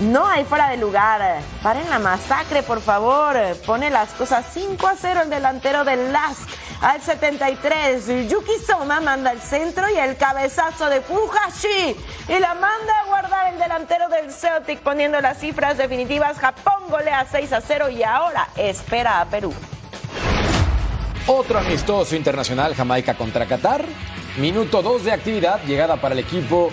[0.00, 1.40] No hay fuera de lugar.
[1.62, 3.36] Paren la masacre, por favor.
[3.64, 6.48] Pone las cosas 5 a 0 el delantero del LASK.
[6.80, 11.96] Al 73, Yuki Soma manda el centro y el cabezazo de Fuhashi.
[12.28, 16.38] Y la manda a guardar el delantero del Celtic poniendo las cifras definitivas.
[16.38, 19.54] Japón golea 6 a 0 y ahora espera a Perú.
[21.26, 23.84] Otro amistoso internacional, Jamaica contra Qatar.
[24.36, 26.70] Minuto 2 de actividad, llegada para el equipo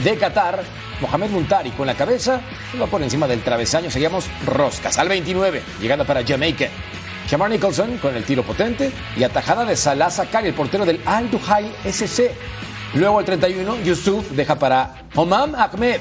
[0.00, 0.62] de Qatar.
[1.00, 2.40] Mohamed Muntari con la cabeza,
[2.80, 4.98] va por encima del travesaño, seguíamos roscas.
[4.98, 6.68] Al 29, llegada para Jamaica.
[7.28, 11.30] Shamar Nicholson con el tiro potente y atajada de Salah Zakari, el portero del Al
[11.30, 12.32] Duhail SC.
[12.94, 16.00] Luego al 31, Yusuf deja para Homam Ahmed,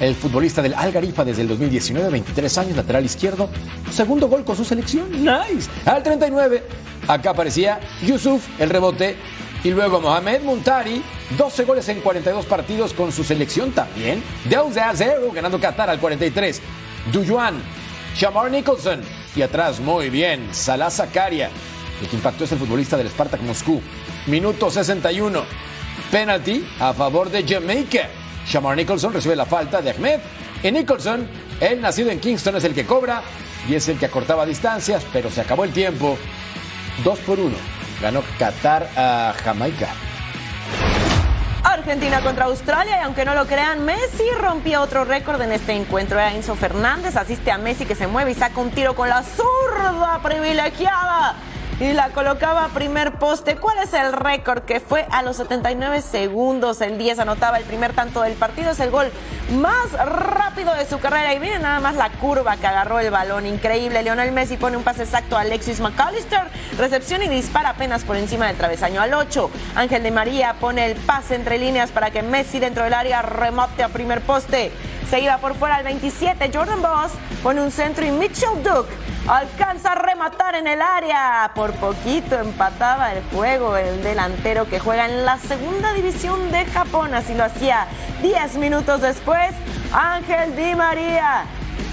[0.00, 3.48] el futbolista del Al Garifa desde el 2019, 23 años, lateral izquierdo.
[3.92, 5.70] Segundo gol con su selección, nice.
[5.84, 6.64] Al 39,
[7.06, 9.16] acá aparecía Yusuf, el rebote.
[9.64, 11.02] Y luego Mohamed Muntari,
[11.36, 14.22] 12 goles en 42 partidos con su selección también.
[14.48, 16.62] 2 a 0, ganando Qatar al 43.
[17.12, 17.60] Duyuan,
[18.14, 19.00] Shamar Nicholson.
[19.34, 21.50] Y atrás, muy bien, Salah Zakaria.
[22.00, 23.80] El que impactó es el futbolista del Spartak Moscú.
[24.26, 25.44] Minuto 61.
[26.10, 28.08] Penalty a favor de Jamaica.
[28.46, 30.20] Shamar Nicholson recibe la falta de Ahmed.
[30.62, 31.26] Y Nicholson,
[31.60, 33.22] el nacido en Kingston, es el que cobra
[33.68, 36.16] y es el que acortaba distancias, pero se acabó el tiempo.
[37.04, 37.75] 2 por 1.
[38.00, 39.88] Ganó Qatar a Jamaica.
[41.62, 46.18] Argentina contra Australia y aunque no lo crean, Messi rompió otro récord en este encuentro.
[46.18, 49.22] Era Enzo Fernández, asiste a Messi que se mueve y saca un tiro con la
[49.22, 51.36] zurda privilegiada
[51.78, 53.56] y la colocaba a primer poste.
[53.56, 54.62] ¿Cuál es el récord?
[54.62, 56.80] Que fue a los 79 segundos.
[56.80, 58.70] El 10 anotaba el primer tanto del partido.
[58.70, 59.10] Es el gol
[59.52, 61.34] más rápido de su carrera.
[61.34, 63.46] Y miren nada más la curva que agarró el balón.
[63.46, 64.02] Increíble.
[64.02, 66.44] Lionel Messi pone un pase exacto a Alexis McAllister.
[66.78, 69.50] Recepción y dispara apenas por encima del travesaño al 8.
[69.74, 73.82] Ángel de María pone el pase entre líneas para que Messi dentro del área remate
[73.82, 74.72] a primer poste.
[75.10, 76.50] Se iba por fuera al 27.
[76.52, 78.92] Jordan Boss pone un centro y Mitchell Duke
[79.28, 81.52] alcanza a rematar en el área.
[81.54, 87.14] Por poquito empataba el juego el delantero que juega en la segunda división de Japón.
[87.14, 87.86] Así lo hacía
[88.20, 89.52] 10 minutos después.
[89.92, 91.44] Ángel Di María.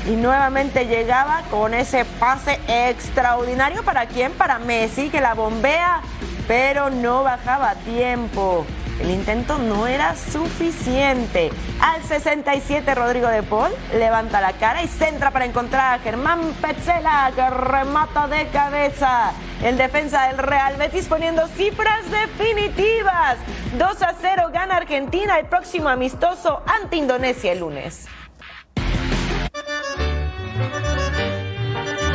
[0.07, 3.83] Y nuevamente llegaba con ese pase extraordinario.
[3.83, 4.31] ¿Para quién?
[4.33, 6.01] Para Messi, que la bombea,
[6.47, 8.65] pero no bajaba tiempo.
[8.99, 11.49] El intento no era suficiente.
[11.81, 17.31] Al 67 Rodrigo de Paul levanta la cara y centra para encontrar a Germán Petzela
[17.35, 19.33] que remata de cabeza.
[19.63, 23.37] El defensa del Real Betis poniendo cifras definitivas.
[23.77, 28.07] 2 a 0 gana Argentina el próximo amistoso ante Indonesia el lunes.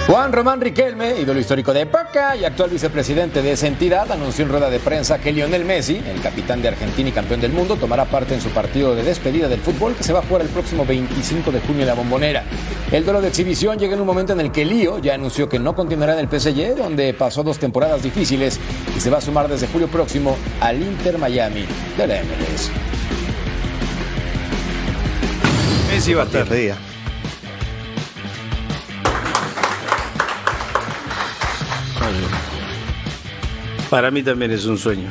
[0.08, 4.50] Juan Román Riquelme, ídolo histórico de Boca y actual vicepresidente de esa entidad, anunció en
[4.50, 8.06] rueda de prensa que Lionel Messi, el capitán de Argentina y campeón del mundo, tomará
[8.06, 10.86] parte en su partido de despedida del fútbol que se va a jugar el próximo
[10.86, 12.42] 25 de junio en la Bombonera.
[12.90, 15.58] El duelo de exhibición llega en un momento en el que Lío ya anunció que
[15.58, 18.58] no continuará en el PSG, donde pasó dos temporadas difíciles
[18.96, 21.66] y se va a sumar desde julio próximo al Inter Miami
[21.98, 22.70] de la MLS.
[25.92, 26.48] Messi va a estar
[33.90, 35.10] Para mí también es un sueño.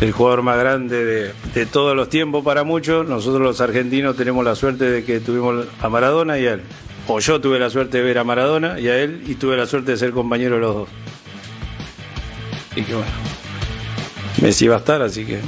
[0.00, 3.08] El jugador más grande de, todos los tiempos para muchos.
[3.08, 6.62] Nosotros los argentinos tenemos la suerte de que tuvimos a Maradona y a él.
[7.08, 9.66] O yo tuve la suerte de ver a Maradona y a él y tuve la
[9.66, 10.88] suerte de ser compañero de los dos.
[12.74, 13.10] Y que bueno,
[14.42, 15.40] Messi va a estar, así que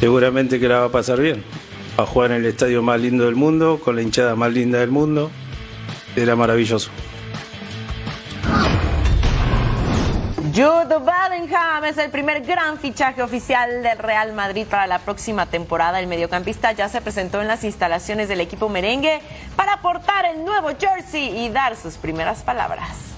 [0.00, 1.44] seguramente que la va a pasar bien.
[1.96, 4.90] A jugar en el estadio más lindo del mundo, con la hinchada más linda del
[4.90, 5.30] mundo.
[6.16, 6.90] Era maravilloso.
[10.54, 15.98] Jude Bellingham es el primer gran fichaje oficial del Real Madrid para la próxima temporada.
[15.98, 19.20] El mediocampista ya se presentó en las instalaciones del equipo merengue
[19.56, 23.16] para portar el nuevo jersey y dar sus primeras palabras.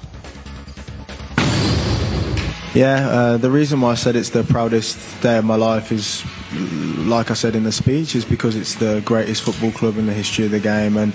[2.73, 6.25] Yeah, uh, the reason why I said it's the proudest day of my life is,
[7.07, 10.15] like I said in the speech, is because it's the greatest football club in the
[10.15, 11.13] history of the game, and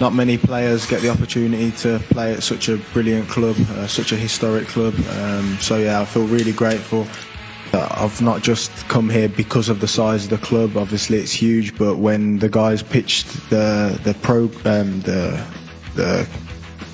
[0.00, 4.12] not many players get the opportunity to play at such a brilliant club, uh, such
[4.12, 4.94] a historic club.
[5.10, 7.06] Um, so yeah, I feel really grateful.
[7.72, 10.76] I've not just come here because of the size of the club.
[10.76, 15.44] Obviously, it's huge, but when the guys pitched the the pro um, the
[15.94, 16.28] the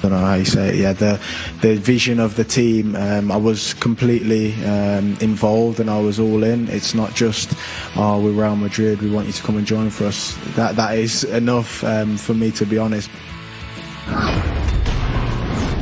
[0.03, 0.75] don't know how you say it.
[0.77, 1.21] Yeah, the
[1.63, 2.95] the vision of the team.
[2.97, 6.69] Um, I was completely um, involved and I was all in.
[6.69, 7.55] It's not just,
[7.97, 9.03] oh, we're Real Madrid.
[9.03, 10.37] We want you to come and join for us.
[10.57, 13.11] That that is enough um, for me to be honest.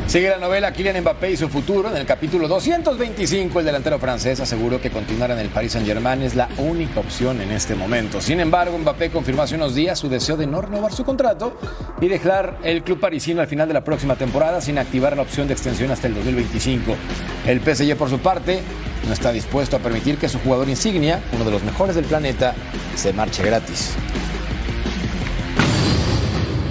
[0.07, 1.91] Sigue la novela Kylian Mbappé y su futuro.
[1.91, 6.37] En el capítulo 225, el delantero francés aseguró que continuar en el Paris Saint-Germain es
[6.37, 8.21] la única opción en este momento.
[8.21, 11.59] Sin embargo, Mbappé confirmó hace unos días su deseo de no renovar su contrato
[12.01, 15.49] y dejar el club parisino al final de la próxima temporada sin activar la opción
[15.49, 16.95] de extensión hasta el 2025.
[17.47, 18.61] El PSG, por su parte,
[19.07, 22.55] no está dispuesto a permitir que su jugador insignia, uno de los mejores del planeta,
[22.95, 23.97] se marche gratis.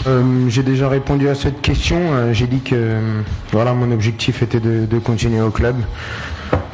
[0.06, 1.98] Euh, J'ai déjà répondu à cette question.
[2.14, 5.78] Euh, J'ai dit que euh, voilà, mon objectif était de, continuer au club,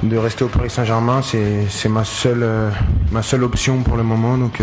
[0.04, 1.22] de rester au Paris Saint-Germain.
[1.22, 2.46] C'est ma seule
[3.12, 4.38] ma seule option pour le moment.
[4.38, 4.62] Donc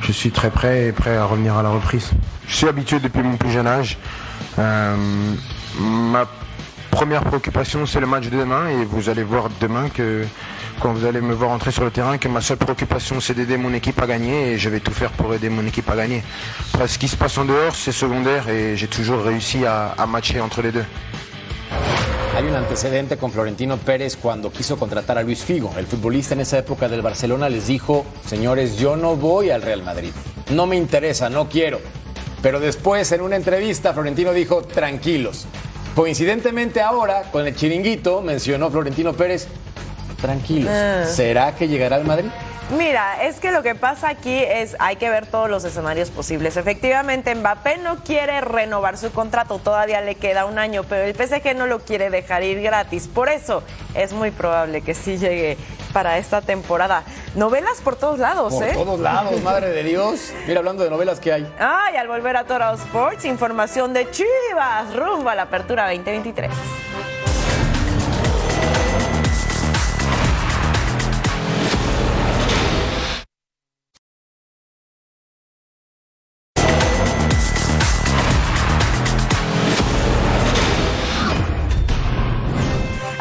[0.00, 2.10] je suis très prêt et prêt à revenir à la reprise.
[2.46, 3.98] Je suis habitué depuis mon plus jeune âge.
[4.56, 6.26] Ma
[6.90, 10.24] première préoccupation c'est le match de demain et vous allez voir demain que
[10.80, 13.56] quand vous allez me voir entrer sur le terrain que ma seule préoccupation c'est d'aider
[13.56, 16.22] mon équipe à gagner et je vais tout faire pour aider mon équipe à gagner.
[16.72, 20.06] Après, ce qui se passe en dehors c'est secondaire et j'ai toujours réussi à, à
[20.06, 20.84] matcher entre les deux.
[22.36, 25.72] Hay un antecedente con Florentino Pérez cuando quiso contratar a Luis Figo.
[25.76, 29.82] El futbolista en esa época del Barcelona les dijo, señores, yo no voy al Real
[29.82, 30.12] Madrid.
[30.50, 31.80] No me interesa, no quiero.
[32.40, 35.48] Pero después, en una entrevista, Florentino dijo, tranquilos,
[35.98, 39.48] Coincidentemente ahora, con el chiringuito, mencionó Florentino Pérez,
[40.20, 41.04] tranquilos, Ah.
[41.06, 42.30] ¿será que llegará al Madrid?
[42.76, 46.58] Mira, es que lo que pasa aquí es hay que ver todos los escenarios posibles.
[46.58, 51.54] Efectivamente, Mbappé no quiere renovar su contrato, todavía le queda un año, pero el PSG
[51.56, 53.08] no lo quiere dejar ir gratis.
[53.08, 53.62] Por eso
[53.94, 55.56] es muy probable que sí llegue
[55.94, 57.04] para esta temporada.
[57.34, 58.72] Novelas por todos lados, Por ¿eh?
[58.74, 60.34] todos lados, madre de Dios.
[60.46, 61.50] Mira, hablando de novelas que hay.
[61.58, 66.50] Ay, al volver a Toro Sports, información de Chivas rumbo a la apertura 2023.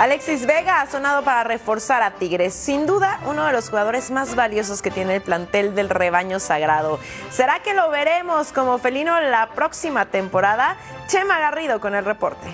[0.08, 2.54] Alexis Vega ha sonado para reforzar a Tigres.
[2.54, 6.98] Sin duda, uno de los jugadores más valiosos que tiene el plantel del rebaño sagrado.
[7.30, 10.78] ¿Será que lo veremos como felino la próxima temporada?
[11.08, 12.48] Chema Garrido con el reporte.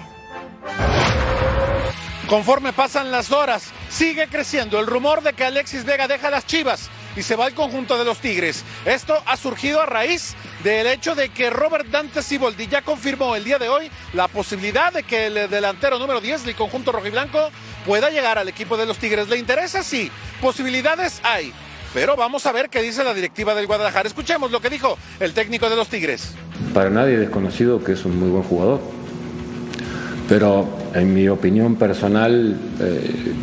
[2.27, 6.89] Conforme pasan las horas, sigue creciendo el rumor de que Alexis Vega deja las Chivas
[7.15, 8.63] y se va al conjunto de los Tigres.
[8.85, 13.43] Esto ha surgido a raíz del hecho de que Robert Dante Siboldi ya confirmó el
[13.43, 17.49] día de hoy la posibilidad de que el delantero número 10 del conjunto rojiblanco
[17.85, 19.29] pueda llegar al equipo de los Tigres.
[19.29, 19.83] ¿Le interesa?
[19.83, 20.11] Sí.
[20.41, 21.53] Posibilidades hay.
[21.93, 24.07] Pero vamos a ver qué dice la directiva del Guadalajara.
[24.07, 26.33] Escuchemos lo que dijo el técnico de los Tigres.
[26.73, 28.81] Para nadie es desconocido que es un muy buen jugador.
[30.27, 33.33] Pero en mi opinión personal, eh,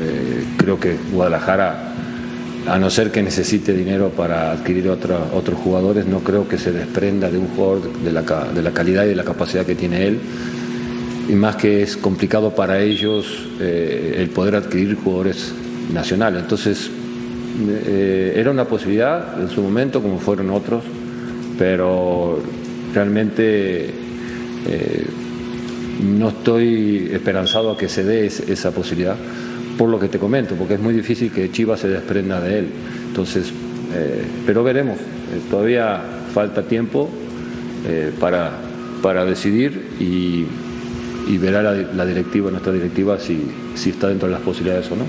[0.00, 1.92] eh, creo que Guadalajara,
[2.68, 7.30] a no ser que necesite dinero para adquirir otros jugadores, no creo que se desprenda
[7.30, 8.22] de un jugador de la,
[8.72, 10.18] calidad y de la capacidad que tiene él.
[11.28, 13.26] Y más que es complicado para ellos
[13.60, 15.52] eh, el poder adquirir jugadores
[15.92, 16.42] nacionales.
[16.42, 16.90] Entonces,
[17.86, 20.84] eh, era una posibilidad en su momento, como fueron otros,
[21.58, 22.40] pero
[22.92, 23.86] realmente
[24.66, 25.06] eh,
[26.02, 29.16] no estoy esperanzado a que se dé es- esa posibilidad,
[29.76, 32.66] por lo que te comento, porque es muy difícil que Chivas se desprenda de él.
[33.08, 33.52] Entonces,
[33.94, 36.00] eh, pero veremos, Eh, todavía
[36.32, 37.10] falta tiempo
[37.84, 38.52] eh, para,
[39.02, 40.46] para decidir y,
[41.38, 43.42] verá la, la directiva, nuestra directiva, si,
[43.74, 45.04] si está dentro de las posibilidades o no.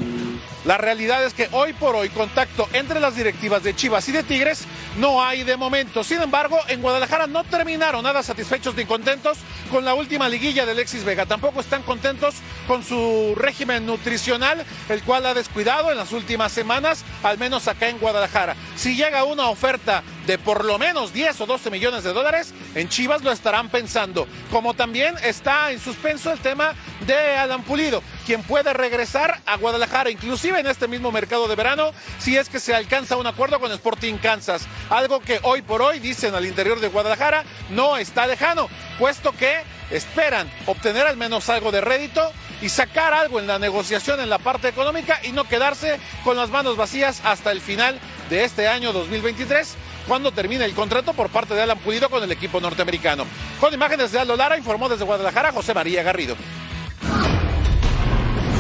[0.68, 4.22] La realidad es que hoy por hoy contacto entre las directivas de Chivas y de
[4.22, 4.66] Tigres
[4.98, 6.04] no hay de momento.
[6.04, 9.38] Sin embargo, en Guadalajara no terminaron nada satisfechos ni contentos
[9.72, 11.26] con la última liguilla de Alexis Vega.
[11.26, 12.36] Tampoco están contentos
[12.68, 17.88] con su régimen nutricional, el cual ha descuidado en las últimas semanas, al menos acá
[17.88, 18.58] en Guadalajara.
[18.76, 22.90] Si llega una oferta de por lo menos 10 o 12 millones de dólares, en
[22.90, 24.28] Chivas lo estarán pensando.
[24.52, 26.74] Como también está en suspenso el tema
[27.08, 31.92] de Alan Pulido, quien puede regresar a Guadalajara, inclusive en este mismo mercado de verano,
[32.20, 34.68] si es que se alcanza un acuerdo con Sporting Kansas.
[34.90, 39.62] Algo que hoy por hoy, dicen al interior de Guadalajara, no está lejano, puesto que
[39.92, 44.40] esperan obtener al menos algo de rédito y sacar algo en la negociación en la
[44.40, 47.98] parte económica y no quedarse con las manos vacías hasta el final
[48.30, 52.32] de este año 2023 cuando termine el contrato por parte de Alan Pulido con el
[52.32, 53.26] equipo norteamericano.
[53.60, 56.36] Con imágenes de Aldo Lara, informó desde Guadalajara José María Garrido.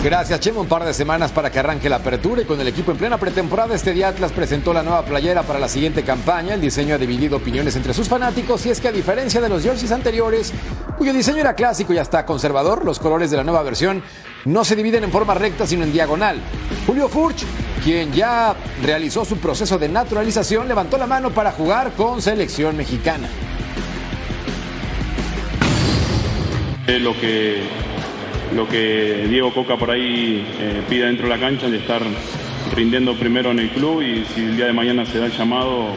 [0.03, 0.61] Gracias, Chema.
[0.61, 3.17] Un par de semanas para que arranque la apertura y con el equipo en plena
[3.17, 6.53] pretemporada, este día Atlas presentó la nueva playera para la siguiente campaña.
[6.53, 9.63] El diseño ha dividido opiniones entre sus fanáticos y es que a diferencia de los
[9.63, 10.53] jerseys anteriores,
[10.97, 14.03] cuyo diseño era clásico y hasta conservador, los colores de la nueva versión
[14.45, 16.39] no se dividen en forma recta sino en diagonal.
[16.85, 17.43] Julio Furch,
[17.83, 23.27] quien ya realizó su proceso de naturalización, levantó la mano para jugar con selección mexicana.
[26.87, 27.86] Eh, lo que
[28.55, 32.01] lo que Diego Coca por ahí eh, pide dentro de la cancha de estar
[32.75, 35.87] rindiendo primero en el club y si el día de mañana se da el llamado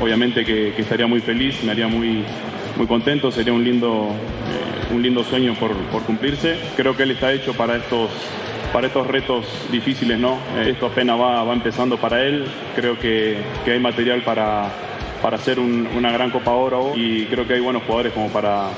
[0.00, 2.22] obviamente que, estaría muy feliz me haría muy
[2.76, 6.56] muy contento sería un lindo eh, un lindo sueño por, por cumplirse.
[6.76, 8.10] Creo que él está hecho para estos
[8.72, 12.44] para estos retos difíciles no Eh, esto apenas va, va empezando para él.
[12.74, 14.70] Creo que, que hay material para
[15.22, 18.68] para hacer un- una gran Copa Oro y creo que hay buenos jugadores como para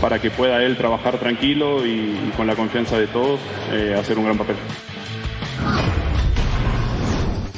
[0.00, 3.40] para que pueda él trabajar tranquilo y, con la confianza de todos
[3.72, 4.56] eh, hacer un gran papel.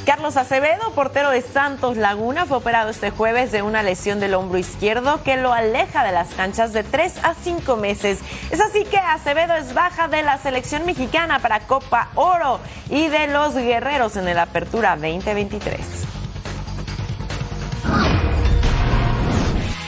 [0.09, 4.57] Carlos Acevedo, portero de Santos Laguna, fue operado este jueves de una lesión del hombro
[4.57, 8.19] izquierdo que lo aleja de las canchas de 3 a 5 meses.
[8.49, 12.59] Es así que Acevedo es baja de la selección mexicana para Copa Oro
[12.89, 16.18] y de los guerreros en el Apertura 2023.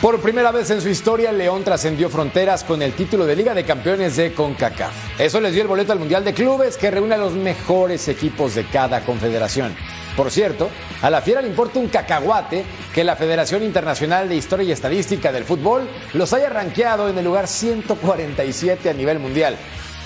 [0.02, 3.64] Por primera vez en su historia, León trascendió fronteras con el título de Liga de
[3.64, 5.20] Campeones de CONCACAF.
[5.20, 8.56] Eso les dio el boleto al Mundial de Clubes que reúne a los mejores equipos
[8.56, 9.76] de cada confederación.
[10.18, 10.70] Por cierto,
[11.04, 15.32] a la Fiera le importa un cacahuate que la Federación Internacional de Historia y Estadística
[15.32, 19.56] del Fútbol los haya rankeado en el lugar 147 a nivel mundial.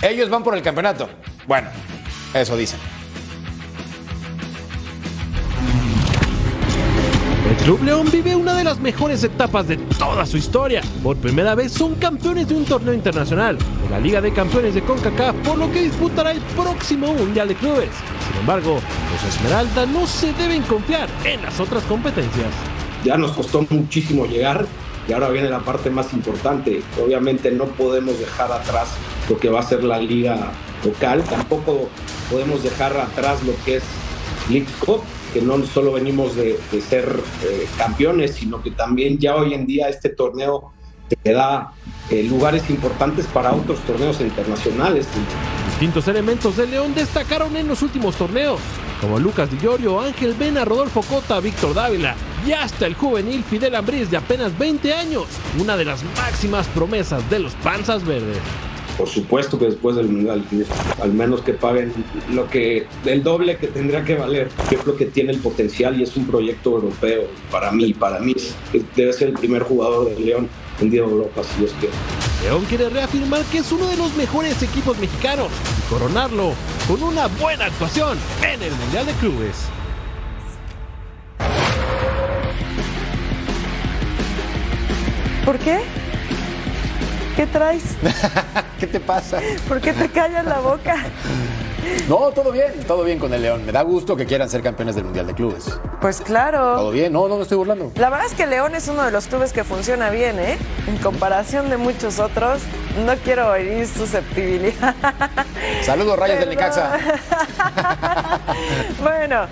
[0.01, 1.07] Ellos van por el campeonato.
[1.47, 1.69] Bueno,
[2.33, 3.04] eso dicen.
[7.65, 10.83] Club León vive una de las mejores etapas de toda su historia.
[11.01, 14.83] Por primera vez son campeones de un torneo internacional, de la Liga de Campeones de
[14.83, 17.89] CONCACAF, por lo que disputará el próximo Mundial de Clubes.
[18.27, 18.79] Sin embargo,
[19.11, 22.53] los Esmeralda no se deben confiar en las otras competencias.
[23.03, 24.67] Ya nos costó muchísimo llegar
[25.09, 26.83] y ahora viene la parte más importante.
[27.03, 28.89] Obviamente no podemos dejar atrás
[29.27, 30.51] lo que va a ser la liga
[30.83, 31.89] local, tampoco
[32.29, 33.83] podemos dejar atrás lo que es
[34.51, 35.01] League Cup
[35.35, 37.13] que no solo venimos de, ser
[37.43, 40.71] eh, campeones, sino que también ya hoy en día este torneo
[41.23, 41.73] te da
[42.09, 45.05] eh, lugares importantes para otros torneos internacionales.
[45.71, 48.61] Distintos elementos de León destacaron en los últimos torneos,
[49.01, 52.15] como Lucas Di Llorio, Ángel Vena, Rodolfo Cota, Víctor Dávila
[52.47, 55.25] y hasta el juvenil Fidel Ambriz de apenas 20 años,
[55.59, 58.39] una de las máximas promesas de los Panzas Verdes.
[58.97, 60.43] Por supuesto que después del mundial,
[61.01, 61.91] al menos que paguen
[62.31, 64.49] lo que el doble que tendría que valer.
[64.71, 67.93] Yo creo que tiene el potencial y es un proyecto europeo para mí.
[67.93, 68.33] Para mí
[68.95, 71.95] debe ser el primer jugador de León vendido a Europa, si Dios quiere.
[72.43, 76.53] León quiere reafirmar que es uno de los mejores equipos mexicanos y coronarlo
[76.87, 79.55] con una buena actuación en el Mundial de Clubes.
[85.45, 86.04] ¿Por qué?
[87.35, 87.83] ¿Qué traes?
[88.79, 89.39] ¿Qué te pasa?
[89.67, 90.95] ¿Por qué te callas la boca?
[92.09, 93.63] No, todo bien, todo bien con el León.
[93.63, 95.79] Me da gusto que quieran ser campeones del Mundial de Clubes.
[96.01, 96.77] Pues claro.
[96.77, 97.91] Todo bien, no, no me estoy burlando.
[97.95, 100.57] La verdad es que León es uno de los clubes que funciona bien, ¿eh?
[100.87, 102.63] En comparación de muchos otros,
[103.05, 104.95] no quiero herir susceptibilidad.
[105.83, 106.97] Saludos, Rayas del Necaxa.
[109.03, 109.45] bueno,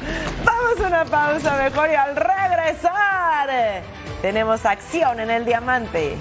[0.44, 3.84] vamos a una pausa mejor y al regresar
[4.24, 6.18] tenemos acción en el diamante.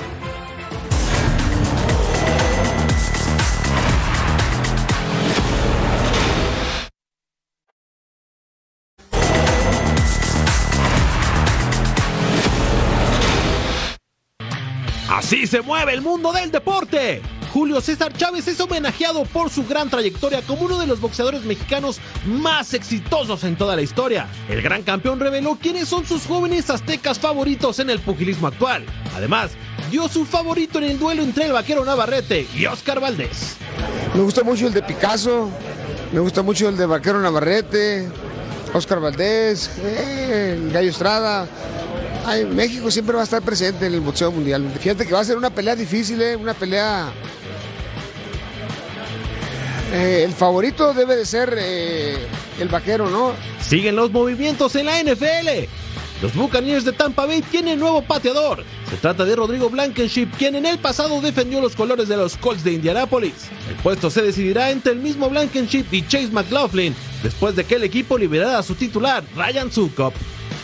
[15.23, 17.23] Así se mueve el mundo del deporte.
[17.53, 22.01] Julio César Chávez es homenajeado por su gran trayectoria como uno de los boxeadores mexicanos
[22.27, 24.27] más exitosos en toda la historia.
[24.49, 28.85] El gran campeón reveló quiénes son sus jóvenes aztecas favoritos en el pugilismo actual.
[29.15, 29.53] Además,
[29.93, 33.57] dio su favorito en el duelo entre el vaquero Navarrete y Oscar Valdés.
[34.15, 35.49] Me gusta mucho el de Picasso,
[36.13, 38.09] me gusta mucho el de vaquero Navarrete,
[38.75, 41.47] Oscar Valdés, eh, Gallo Estrada.
[42.25, 44.71] Ay, México siempre va a estar presente en el boxeo mundial.
[44.81, 47.13] Fíjate que va a ser una pelea difícil, eh, una pelea
[49.93, 52.17] eh, el favorito debe de ser eh,
[52.59, 53.35] el vaquero, ¿no?
[53.61, 55.69] Siguen los movimientos en la NFL.
[56.23, 58.65] Los Buccaneers de Tampa Bay tienen nuevo pateador.
[58.89, 62.65] Se trata de Rodrigo Blankenship, quien en el pasado defendió los colores de los Colts
[62.65, 63.35] de Indianápolis.
[63.69, 67.83] El puesto se decidirá entre el mismo Blankenship y Chase McLaughlin, después de que el
[67.83, 70.15] equipo liberara a su titular, Ryan Sukop.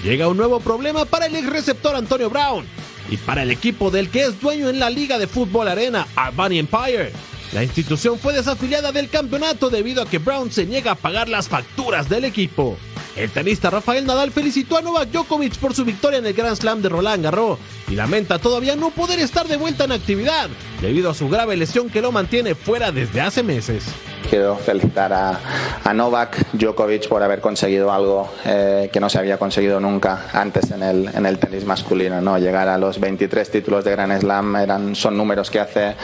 [0.03, 2.65] Llega un nuevo problema para el ex receptor Antonio Brown
[3.11, 6.59] y para el equipo del que es dueño en la Liga de Fútbol Arena, Albany
[6.59, 7.13] Empire.
[7.53, 11.49] La institución fue desafiliada del campeonato debido a que Brown se niega a pagar las
[11.49, 12.77] facturas del equipo.
[13.19, 16.81] El tenista Rafael Nadal felicitó a Novak Djokovic por su victoria en el Grand Slam
[16.81, 17.59] de Roland Garros
[17.89, 20.49] y lamenta todavía no poder estar de vuelta en actividad
[20.81, 23.87] debido a su grave lesión que lo mantiene fuera desde hace meses.
[24.29, 29.81] Quiero felicitar a, Novak Djokovic por haber conseguido algo eh, que no se había conseguido
[29.81, 32.21] nunca antes en el, en el tenis masculino.
[32.21, 32.39] ¿no?
[32.39, 35.95] Llegar a los 23 títulos de Grand Slam eran, son números que hace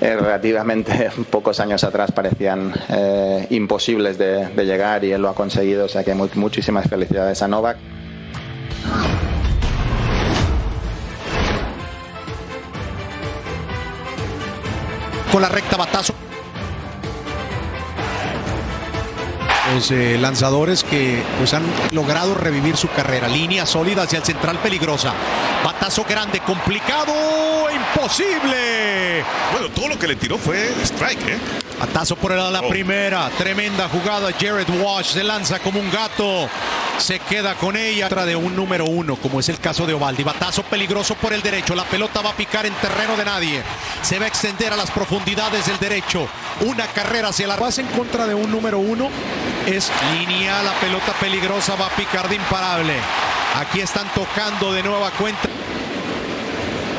[0.00, 5.86] eh, relativamente pocos años atrás parecían eh, imposibles de, llegar y él lo ha conseguido.
[5.86, 7.76] O sea que muy, muchísimas felicidades a Novak.
[15.32, 16.14] Con la recta batazo.
[19.74, 23.26] Los eh, lanzadores que pues, han logrado revivir su carrera.
[23.26, 25.12] Línea sólida hacia el central peligrosa.
[25.64, 27.12] Batazo grande, complicado,
[27.68, 29.24] imposible.
[29.50, 31.38] Bueno, todo lo que le tiró fue strike, ¿eh?
[31.78, 32.68] Batazo por el lado de la Oh.
[32.68, 33.28] primera.
[33.36, 34.30] Tremenda jugada.
[34.32, 36.48] Jared Wash se lanza como un gato.
[36.98, 38.06] Se queda con ella.
[38.06, 40.22] Otra de un número uno, como es el caso de Ovaldi.
[40.22, 41.74] Batazo peligroso por el derecho.
[41.74, 43.62] La pelota va a picar en terreno de nadie.
[44.02, 46.28] Se va a extender a las profundidades del derecho.
[46.60, 49.10] Una carrera hacia la base en contra de un número uno.
[49.66, 50.62] Es línea.
[50.62, 52.94] La pelota peligrosa va a picar de imparable.
[53.56, 55.48] Aquí están tocando de nueva cuenta.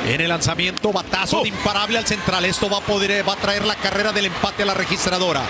[0.05, 2.45] En el lanzamiento, batazo de imparable al central.
[2.45, 5.41] Esto va a poder, va a traer la carrera del empate a la registradora.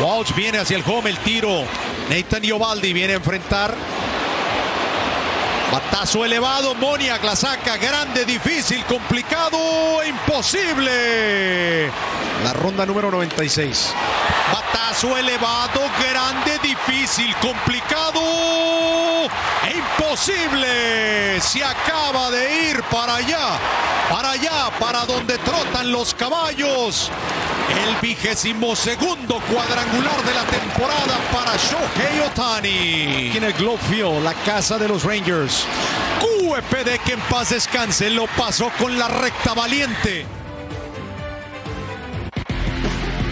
[0.00, 1.64] Walsh viene hacia el home, el tiro
[2.08, 3.74] Nathan Iovaldi viene a enfrentar.
[5.70, 9.58] Batazo elevado, Moniak la saca, grande, difícil, complicado,
[10.04, 11.86] imposible.
[12.42, 13.94] La ronda número 96.
[14.52, 18.20] Batazo elevado, grande, difícil, complicado
[19.64, 21.40] e imposible.
[21.40, 23.58] Se acaba de ir para allá,
[24.10, 27.10] para allá, para donde trotan los caballos.
[27.86, 33.36] El vigésimo segundo cuadrangular de la temporada para Shohei Otani.
[33.36, 35.66] En el Globe Field, la casa de los Rangers.
[36.20, 40.26] QEPD que en paz descanse, lo pasó con la recta valiente.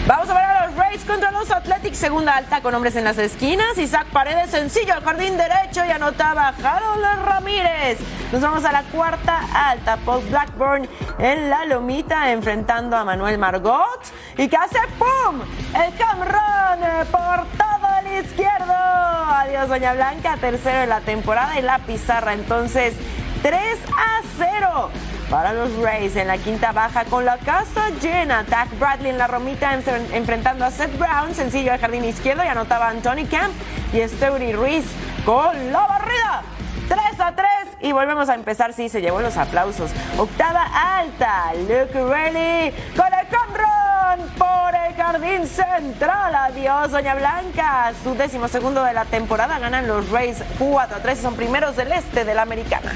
[0.07, 3.77] Vamos a ver Rays contra los Athletics, segunda alta con hombres en las esquinas.
[3.77, 7.99] Isaac Paredes sencillo al jardín derecho y anotaba Harold Ramírez.
[8.31, 9.97] Nos vamos a la cuarta alta.
[10.05, 13.99] Paul Blackburn en la lomita enfrentando a Manuel Margot.
[14.37, 14.79] ¿Y que hace?
[14.97, 15.41] ¡Pum!
[15.75, 18.73] El camrón por todo el izquierdo.
[18.73, 20.37] Adiós, Doña Blanca.
[20.37, 22.33] Tercero en la temporada y la pizarra.
[22.33, 22.93] Entonces,
[23.41, 23.59] 3
[23.97, 24.91] a 0
[25.29, 28.43] para los Rays en la quinta baja con la casa llena.
[28.45, 32.47] Tack Bradley en la romita enfren- enfrentando a Seth Brown, sencillo al jardín izquierdo y
[32.47, 33.53] anotaba Anthony Camp
[33.93, 34.85] y Stewie Ruiz
[35.25, 36.41] con la barrida.
[36.87, 37.47] 3 a 3
[37.81, 38.73] y volvemos a empezar.
[38.73, 39.91] Sí, se llevó los aplausos.
[40.17, 40.63] Octava
[40.97, 46.33] alta, Luke Riley con el conrón por el jardín central.
[46.33, 47.91] Adiós, Doña Blanca.
[48.03, 51.75] Su décimo segundo de la temporada ganan los Rays 4 a 3 y son primeros
[51.75, 52.91] del este de la americana.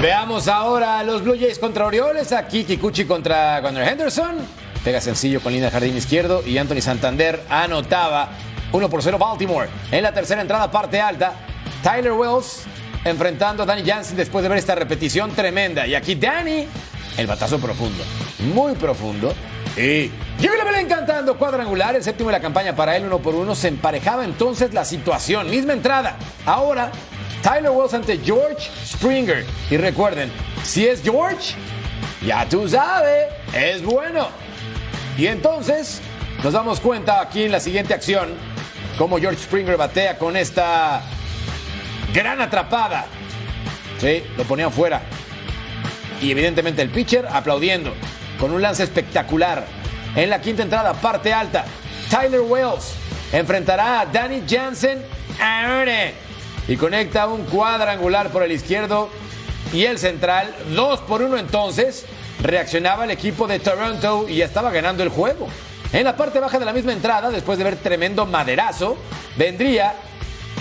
[0.00, 2.30] Veamos ahora los Blue Jays contra Orioles.
[2.32, 4.36] Aquí Kikuchi contra Gunnar Henderson.
[4.84, 8.28] Pega sencillo con línea jardín izquierdo y Anthony Santander anotaba
[8.70, 9.68] 1 por 0 Baltimore.
[9.90, 11.32] En la tercera entrada, parte alta,
[11.82, 12.62] Tyler Wells
[13.04, 15.84] enfrentando a Danny Jansen después de ver esta repetición tremenda.
[15.84, 16.68] Y aquí Danny,
[17.16, 18.04] el batazo profundo,
[18.54, 19.34] muy profundo.
[19.76, 23.56] Y Jimmy Belén cantando cuadrangular, el séptimo de la campaña para él, uno por uno.
[23.56, 25.50] Se emparejaba entonces la situación.
[25.50, 26.16] Misma entrada.
[26.46, 26.92] Ahora
[27.42, 29.44] Tyler Wells ante George Springer.
[29.70, 30.30] Y recuerden,
[30.64, 31.54] si es George,
[32.24, 34.28] ya tú sabes, es bueno.
[35.16, 36.00] Y entonces
[36.42, 38.30] nos damos cuenta aquí en la siguiente acción
[38.96, 41.02] cómo George Springer batea con esta
[42.12, 43.06] gran atrapada.
[44.00, 45.02] Sí, lo ponían fuera.
[46.20, 47.92] Y evidentemente el pitcher aplaudiendo
[48.38, 49.64] con un lance espectacular.
[50.16, 51.64] En la quinta entrada, parte alta,
[52.10, 52.94] Tyler Wells
[53.32, 55.04] enfrentará a Danny Jansen
[55.40, 56.12] ahora
[56.68, 59.08] y conecta un cuadrangular por el izquierdo
[59.72, 62.04] y el central, dos por uno entonces,
[62.42, 65.48] reaccionaba el equipo de Toronto y estaba ganando el juego.
[65.92, 68.98] En la parte baja de la misma entrada, después de ver tremendo maderazo,
[69.36, 69.94] vendría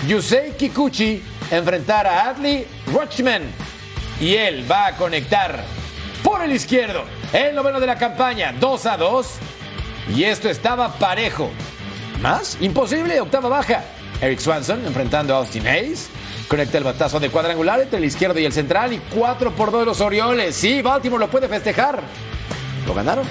[0.08, 3.44] Yusei Kikuchi a enfrentar a Adley Rochman
[4.22, 5.64] y él va a conectar
[6.24, 7.04] por el izquierdo,
[7.34, 9.28] el noveno de la campaña, 2 a 2
[10.16, 11.50] y esto estaba parejo.
[12.22, 12.58] ¿Más?
[12.62, 13.84] Imposible, octava baja.
[14.22, 16.10] Eric Swanson enfrentando a Austin Hayes.
[16.48, 19.82] Conecta el batazo de cuadrangular entre el izquierdo y el central y 4 por 2
[19.82, 20.56] de los Orioles.
[20.56, 22.02] Sí, Baltimore lo puede festejar.
[22.86, 23.28] Lo ganaron.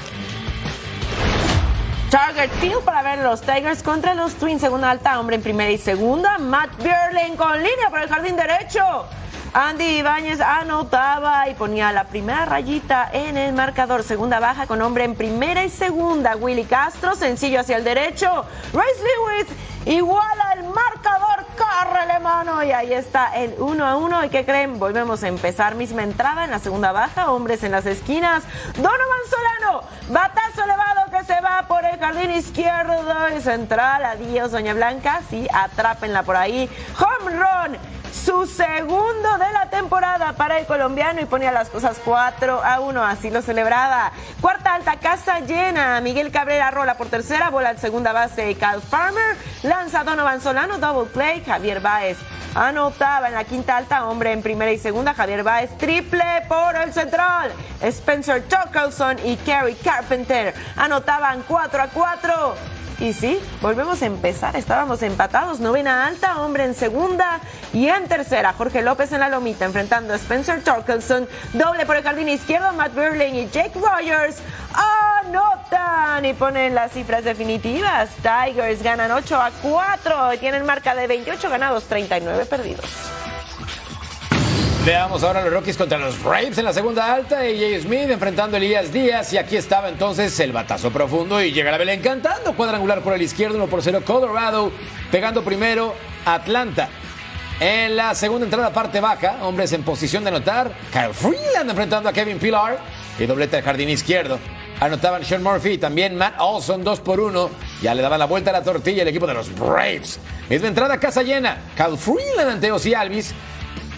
[2.11, 4.61] Target Field para ver los Tigers contra los Twins.
[4.61, 6.39] Segunda alta, hombre en primera y segunda.
[6.39, 9.07] Matt Bierling con línea por el jardín derecho.
[9.53, 14.03] Andy Ibáñez anotaba y ponía la primera rayita en el marcador.
[14.03, 16.37] Segunda baja con hombre en primera y segunda.
[16.37, 18.45] Willy Castro, sencillo hacia el derecho.
[18.72, 19.47] Rice Lewis
[19.87, 21.47] iguala el marcador.
[21.57, 22.62] Córrele mano.
[22.62, 24.24] Y ahí está el uno a uno.
[24.24, 24.78] ¿Y qué creen?
[24.78, 25.74] Volvemos a empezar.
[25.74, 27.30] Misma entrada en la segunda baja.
[27.30, 28.43] Hombres en las esquinas.
[28.74, 28.99] Donovan
[29.30, 29.82] Solano.
[30.09, 34.05] Batazo elevado que se va por el jardín izquierdo y central.
[34.05, 35.22] Adiós, Doña Blanca.
[35.30, 36.68] Sí, atrápenla por ahí.
[36.99, 42.62] Home run su segundo de la temporada para el colombiano y ponía las cosas 4
[42.64, 44.12] a 1, así lo celebraba.
[44.41, 46.01] Cuarta alta, casa llena.
[46.01, 51.11] Miguel Cabrera rola por tercera, bola al segunda base Cal Farmer, lanza Donovan Solano, double
[51.12, 52.17] play, Javier Baez.
[52.55, 56.93] Anotaba en la quinta alta, hombre en primera y segunda, Javier Baez, triple por el
[56.93, 57.53] central.
[57.83, 62.57] Spencer Torkelson y Kerry Carpenter anotaban 4 a 4.
[62.99, 64.57] Y sí, volvemos a empezar.
[64.57, 65.61] Estábamos empatados.
[65.61, 67.41] Novena alta, hombre en segunda.
[67.73, 71.29] Y en tercera, Jorge López en la lomita, enfrentando a Spencer Torkelson.
[71.53, 74.39] Doble por el jardín izquierdo, Matt Burling y Jake Rogers.
[75.23, 78.09] Anotan y ponen las cifras definitivas.
[78.17, 82.91] Tigers ganan 8 a 4 y tienen marca de 28 ganados, 39 perdidos.
[84.87, 87.39] Veamos ahora los Rockies contra los Braves en la segunda alta.
[87.39, 89.32] Jay Smith enfrentando a Elías Díaz.
[89.32, 91.43] Y aquí estaba entonces el batazo profundo.
[91.43, 92.55] Y llega la Belén cantando.
[92.55, 94.03] Cuadrangular por el izquierdo, 1 por 0.
[94.07, 94.70] Colorado
[95.11, 95.93] pegando primero
[96.24, 96.89] Atlanta.
[97.59, 100.70] En la segunda entrada, parte baja, hombres en posición de anotar.
[100.93, 102.78] Kyle Freeland enfrentando a Kevin Pillar.
[103.18, 104.39] Y doblete al jardín izquierdo.
[104.78, 107.51] Anotaban Sean Murphy y también Matt Olson, 2 por 1.
[107.82, 110.20] Ya le daba la vuelta a la tortilla el equipo de los Braves.
[110.49, 111.59] Misma entrada, casa llena.
[111.76, 113.34] Cal Freeland ante Ozzy Alvis.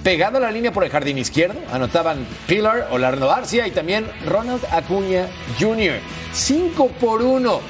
[0.09, 4.65] Pegado a la línea por el jardín izquierdo, anotaban Pilar, Olarno García y también Ronald
[4.73, 5.27] Acuña
[5.61, 6.01] Jr.
[6.33, 7.61] 5 por 1.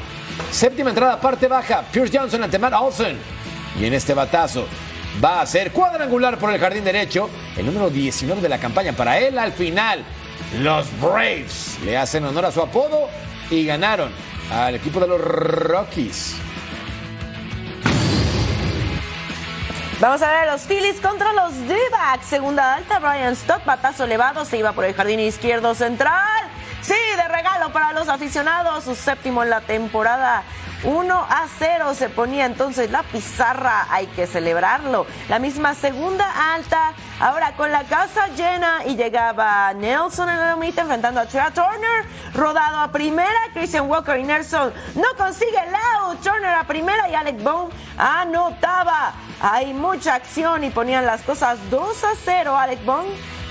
[0.53, 1.83] Séptima entrada, parte baja.
[1.91, 3.17] Pierce Johnson ante Matt Olson.
[3.81, 4.69] Y en este batazo
[5.23, 7.29] va a ser cuadrangular por el jardín derecho.
[7.57, 10.05] El número 19 de la campaña para él al final.
[10.61, 13.09] Los Braves le hacen honor a su apodo
[13.51, 14.13] y ganaron
[14.53, 16.37] al equipo de los Rockies.
[20.01, 22.25] Vamos a ver los Phillies contra los D-backs.
[22.25, 26.45] Segunda alta, Brian Stott, batazo elevado, se iba por el jardín izquierdo central.
[26.83, 30.45] Sí, de regalo para los aficionados, su séptimo en la temporada.
[30.85, 35.05] 1 a 0 se ponía entonces la pizarra, hay que celebrarlo.
[35.29, 40.81] La misma segunda alta, ahora con la casa llena y llegaba Nelson en el omite
[40.81, 42.05] enfrentando a Trey Turner,
[42.35, 47.15] rodado a primera, Christian Walker y Nelson no consigue el out, Turner a primera y
[47.15, 49.13] Alec Bone anotaba.
[49.41, 53.11] Hay mucha acción y ponían las cosas 2 a 0 Alec Bone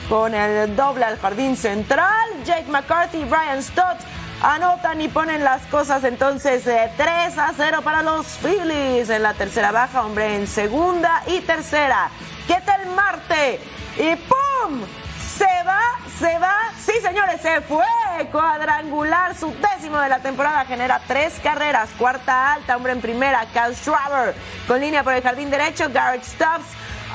[0.09, 3.97] con el doble al jardín central, Jake McCarthy y Brian Stott
[4.41, 9.71] anotan y ponen las cosas entonces 3 a 0 para los Phillies en la tercera
[9.71, 12.09] baja, hombre en segunda y tercera.
[12.47, 13.59] ¿Qué tal Marte?
[13.97, 14.81] Y ¡pum!
[15.37, 15.81] Se va,
[16.17, 16.71] se va.
[16.79, 17.85] Sí, señores, se fue.
[18.31, 20.65] Cuadrangular, su décimo de la temporada.
[20.65, 21.89] Genera tres carreras.
[21.97, 23.45] Cuarta alta, hombre en primera.
[23.53, 24.33] Cal Schwaber
[24.67, 25.89] con línea por el jardín derecho.
[25.91, 26.65] Garrett Stubbs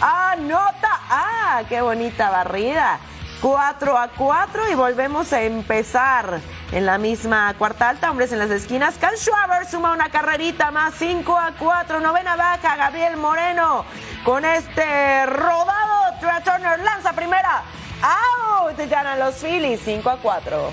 [0.01, 1.01] anota.
[1.09, 1.63] ¡Ah!
[1.69, 3.01] ¡Qué bonita barrida!
[3.43, 6.41] 4 a 4 y volvemos a empezar
[6.71, 8.95] en la misma cuarta alta, hombres en las esquinas.
[9.01, 13.85] Cal Schwaber suma una carrerita más, 5 a 4, novena baja, Gabriel Moreno
[14.25, 16.19] con este rodado.
[16.21, 17.65] Trey Turner lanza primera,
[18.01, 20.71] out, ganan los Phillies, 5 a 4.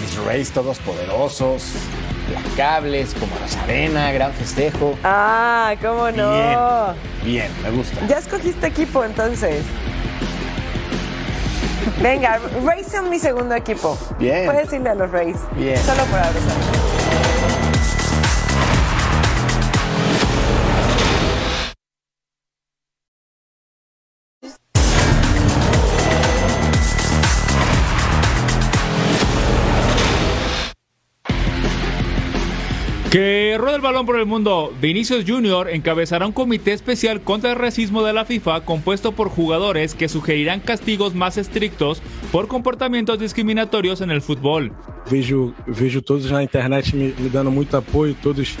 [0.00, 1.74] Mis Rays todos poderosos,
[2.28, 4.96] implacables, como los arena, gran festejo.
[5.02, 6.94] Ah, cómo no.
[7.24, 8.06] Bien, bien, me gusta.
[8.06, 9.64] Ya escogiste equipo entonces.
[12.00, 13.96] Venga, Rays son mi segundo equipo.
[14.18, 14.46] Bien.
[14.46, 15.38] Puedes irle a los Rays.
[15.56, 15.78] Bien.
[15.78, 16.95] Solo por ahora.
[33.16, 34.74] Que rueda el balón por el mundo.
[34.78, 35.70] Vinicius Jr.
[35.70, 40.60] encabezará un comité especial contra el racismo de la FIFA compuesto por jugadores que sugerirán
[40.60, 44.70] castigos más estrictos por comportamientos discriminatorios en el fútbol.
[45.10, 48.54] Vejo, vejo todos na internet me, dando muito apoio, todos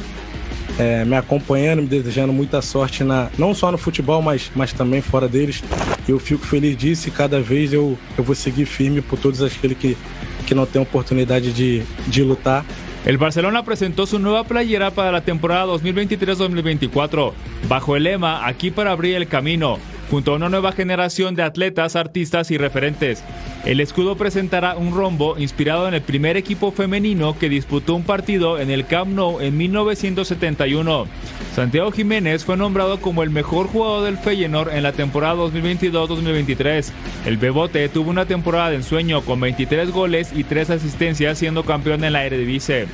[0.78, 5.02] é, me acompanhando, me desejando muita sorte, na, não só no futebol, mas, mas também
[5.02, 5.62] fora deles.
[6.08, 9.76] Eu fico feliz disso e cada vez eu, eu vou seguir firme por todos aqueles
[9.76, 9.98] que,
[10.46, 12.64] que não têm oportunidade de, de lutar.
[13.06, 17.32] El Barcelona presentó su nueva playera para la temporada 2023-2024,
[17.68, 19.78] bajo el lema Aquí para abrir el camino,
[20.10, 23.22] junto a una nueva generación de atletas, artistas y referentes.
[23.64, 28.58] El escudo presentará un rombo inspirado en el primer equipo femenino que disputó un partido
[28.60, 31.06] en el Camp Nou en 1971.
[31.54, 36.90] Santiago Jiménez fue nombrado como el mejor jugador del Feyenoord en la temporada 2022-2023.
[37.24, 42.04] El Bebote tuvo una temporada de ensueño con 23 goles y 3 asistencias siendo campeón
[42.04, 42.86] en la Eredivisie.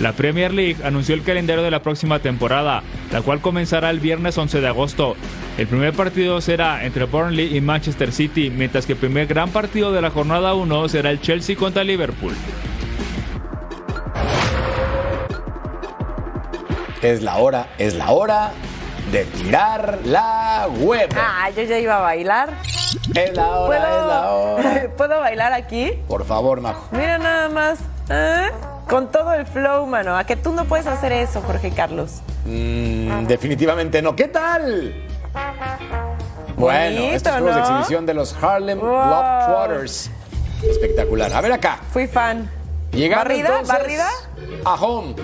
[0.00, 2.82] La Premier League anunció el calendario de la próxima temporada,
[3.12, 5.16] la cual comenzará el viernes 11 de agosto.
[5.58, 9.92] El primer partido será entre Burnley y Manchester City, mientras que el primer gran partido
[9.92, 12.34] de la jornada 1 será el Chelsea contra Liverpool.
[17.02, 18.52] Es la hora, es la hora
[19.10, 21.10] de tirar la web.
[21.16, 22.54] Ah, yo ya iba a bailar.
[23.14, 24.90] Es la hora, ¿Puedo, es la hora.
[24.96, 25.90] ¿Puedo bailar aquí?
[26.08, 26.88] Por favor, Majo.
[26.92, 27.80] Mira nada más.
[28.08, 28.50] ¿eh?
[28.88, 30.16] Con todo el flow, mano.
[30.16, 32.20] A que tú no puedes hacer eso, Jorge Carlos.
[32.44, 34.14] Mm, definitivamente no.
[34.16, 34.94] ¿Qué tal?
[36.56, 38.88] Bueno, Bonito, estos juegos de exhibición de los Harlem Wow.
[38.90, 40.10] Globetrotters.
[40.62, 41.32] Espectacular.
[41.32, 41.78] A ver acá.
[41.92, 42.50] Fui fan.
[42.92, 43.48] Llegando ¿Barrida?
[43.48, 44.08] entonces ¿Barrida?
[44.64, 45.14] A home.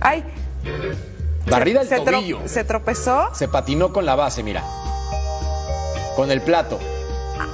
[0.00, 0.24] Ay.
[1.48, 2.40] Barrida el se, tro- tobillo.
[2.46, 3.32] se tropezó.
[3.34, 4.62] Se patinó con la base, mira.
[6.16, 6.78] Con el plato.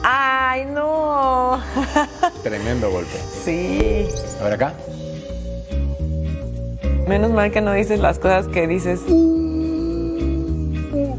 [0.03, 1.61] Ay, no.
[2.43, 3.18] Tremendo golpe.
[3.45, 4.09] Sí.
[4.41, 4.72] A ver acá.
[7.07, 9.01] Menos mal que no dices las cosas que dices.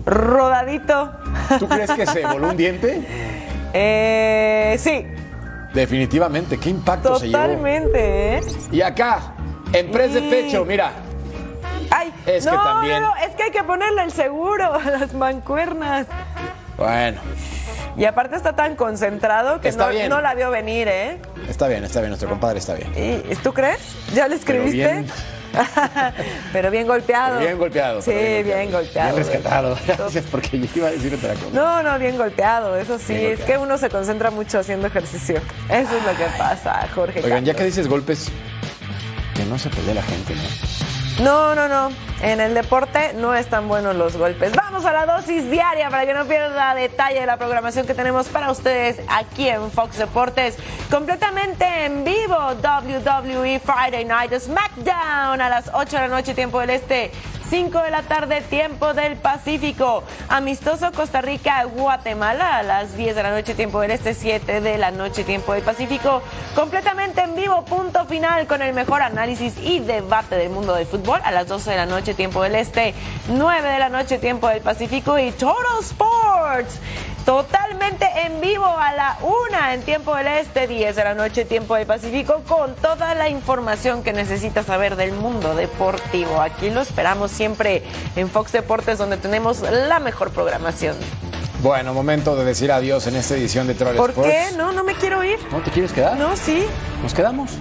[0.05, 1.11] Rodadito.
[1.59, 3.01] ¿Tú crees que se voló un diente?
[3.73, 5.05] Eh, sí,
[5.73, 6.57] Definitivamente.
[6.57, 7.41] ¿Qué impacto se llevó?
[7.43, 8.41] totalmente, ¿eh?
[8.71, 9.33] Y acá,
[9.73, 10.93] en press de pecho, mira.
[11.91, 13.01] Ay, Es no, que también.
[13.01, 16.07] no, es que hay que ponerle el seguro a las mancuernas.
[16.77, 17.19] Bueno,
[17.97, 21.19] Y aparte está tan concentrado que no, no la vio venir, ¿eh?
[21.49, 22.09] está bien, está bien.
[22.11, 22.91] Nuestro compadre está bien.
[23.29, 23.79] ¿Y, ¿Tú crees?
[24.13, 25.05] ¿Ya le escribiste?
[26.53, 27.39] Pero bien golpeado.
[27.39, 28.01] Bien golpeado.
[28.01, 29.15] Sí, bien golpeado.
[29.15, 29.77] Bien rescatado.
[29.87, 31.49] Gracias, porque yo iba a decir otra cosa.
[31.53, 33.15] No, no, bien golpeado, eso sí.
[33.15, 35.37] Es que uno se concentra mucho haciendo ejercicio.
[35.69, 37.21] Eso es lo que pasa, Jorge.
[37.23, 38.29] Oigan, ya que dices golpes,
[39.35, 40.84] que no se pelee la gente, ¿no?
[41.19, 41.91] No, no, no.
[42.21, 44.53] En el deporte no están buenos los golpes.
[44.53, 48.27] Vamos a la dosis diaria para que no pierda detalle de la programación que tenemos
[48.27, 50.57] para ustedes aquí en Fox Deportes.
[50.89, 56.71] Completamente en vivo, WWE Friday Night SmackDown a las 8 de la noche, tiempo del
[56.71, 57.11] este.
[57.49, 60.03] 5 de la tarde, tiempo del Pacífico.
[60.29, 64.77] Amistoso Costa Rica, Guatemala a las 10 de la noche, tiempo del Este, 7 de
[64.77, 66.21] la noche, tiempo del Pacífico.
[66.55, 67.24] Completamente en
[67.65, 71.71] punto final con el mejor análisis y debate del mundo del fútbol a las 12
[71.71, 72.93] de la noche, tiempo del Este,
[73.29, 76.79] 9 de la noche, tiempo del Pacífico y Total Sports.
[77.25, 81.75] Totalmente en vivo a la una en tiempo del este, 10 de la noche, tiempo
[81.75, 86.39] del Pacífico, con toda la información que necesitas saber del mundo deportivo.
[86.41, 87.83] Aquí lo esperamos siempre
[88.15, 90.95] en Fox Deportes, donde tenemos la mejor programación.
[91.61, 94.31] Bueno, momento de decir adiós en esta edición de Troll ¿Por Sports.
[94.31, 94.55] qué?
[94.57, 95.39] No, no me quiero ir.
[95.51, 96.17] ¿No te quieres quedar?
[96.17, 96.63] No, sí.
[97.01, 97.51] ¿Nos quedamos?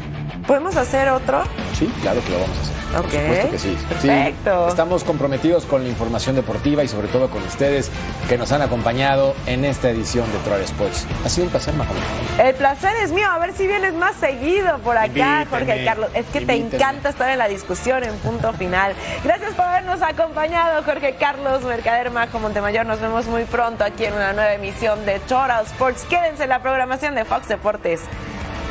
[0.47, 1.42] ¿Podemos hacer otro?
[1.78, 2.84] Sí, claro que lo vamos a hacer.
[2.97, 3.03] Ok.
[3.03, 3.76] Por supuesto que sí.
[3.78, 4.68] Sí, Perfecto.
[4.68, 7.90] estamos comprometidos con la información deportiva y sobre todo con ustedes
[8.28, 11.07] que nos han acompañado en esta edición de Troll Sports.
[11.24, 12.03] Ha sido un placer, Mahomet.
[12.38, 16.11] El placer es mío, a ver si vienes más seguido por acá, Invíteme, Jorge Carlos.
[16.14, 18.95] Es que te encanta estar en la discusión en punto final.
[19.24, 22.86] Gracias por habernos acompañado, Jorge Carlos, Mercader Majo Montemayor.
[22.86, 26.05] Nos vemos muy pronto aquí en una nueva emisión de Total Sports.
[26.09, 28.01] Quédense en la programación de Fox Deportes.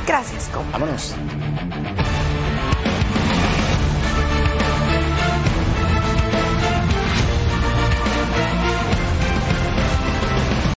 [0.07, 0.77] Gracias, compa.
[0.77, 1.15] Vámonos.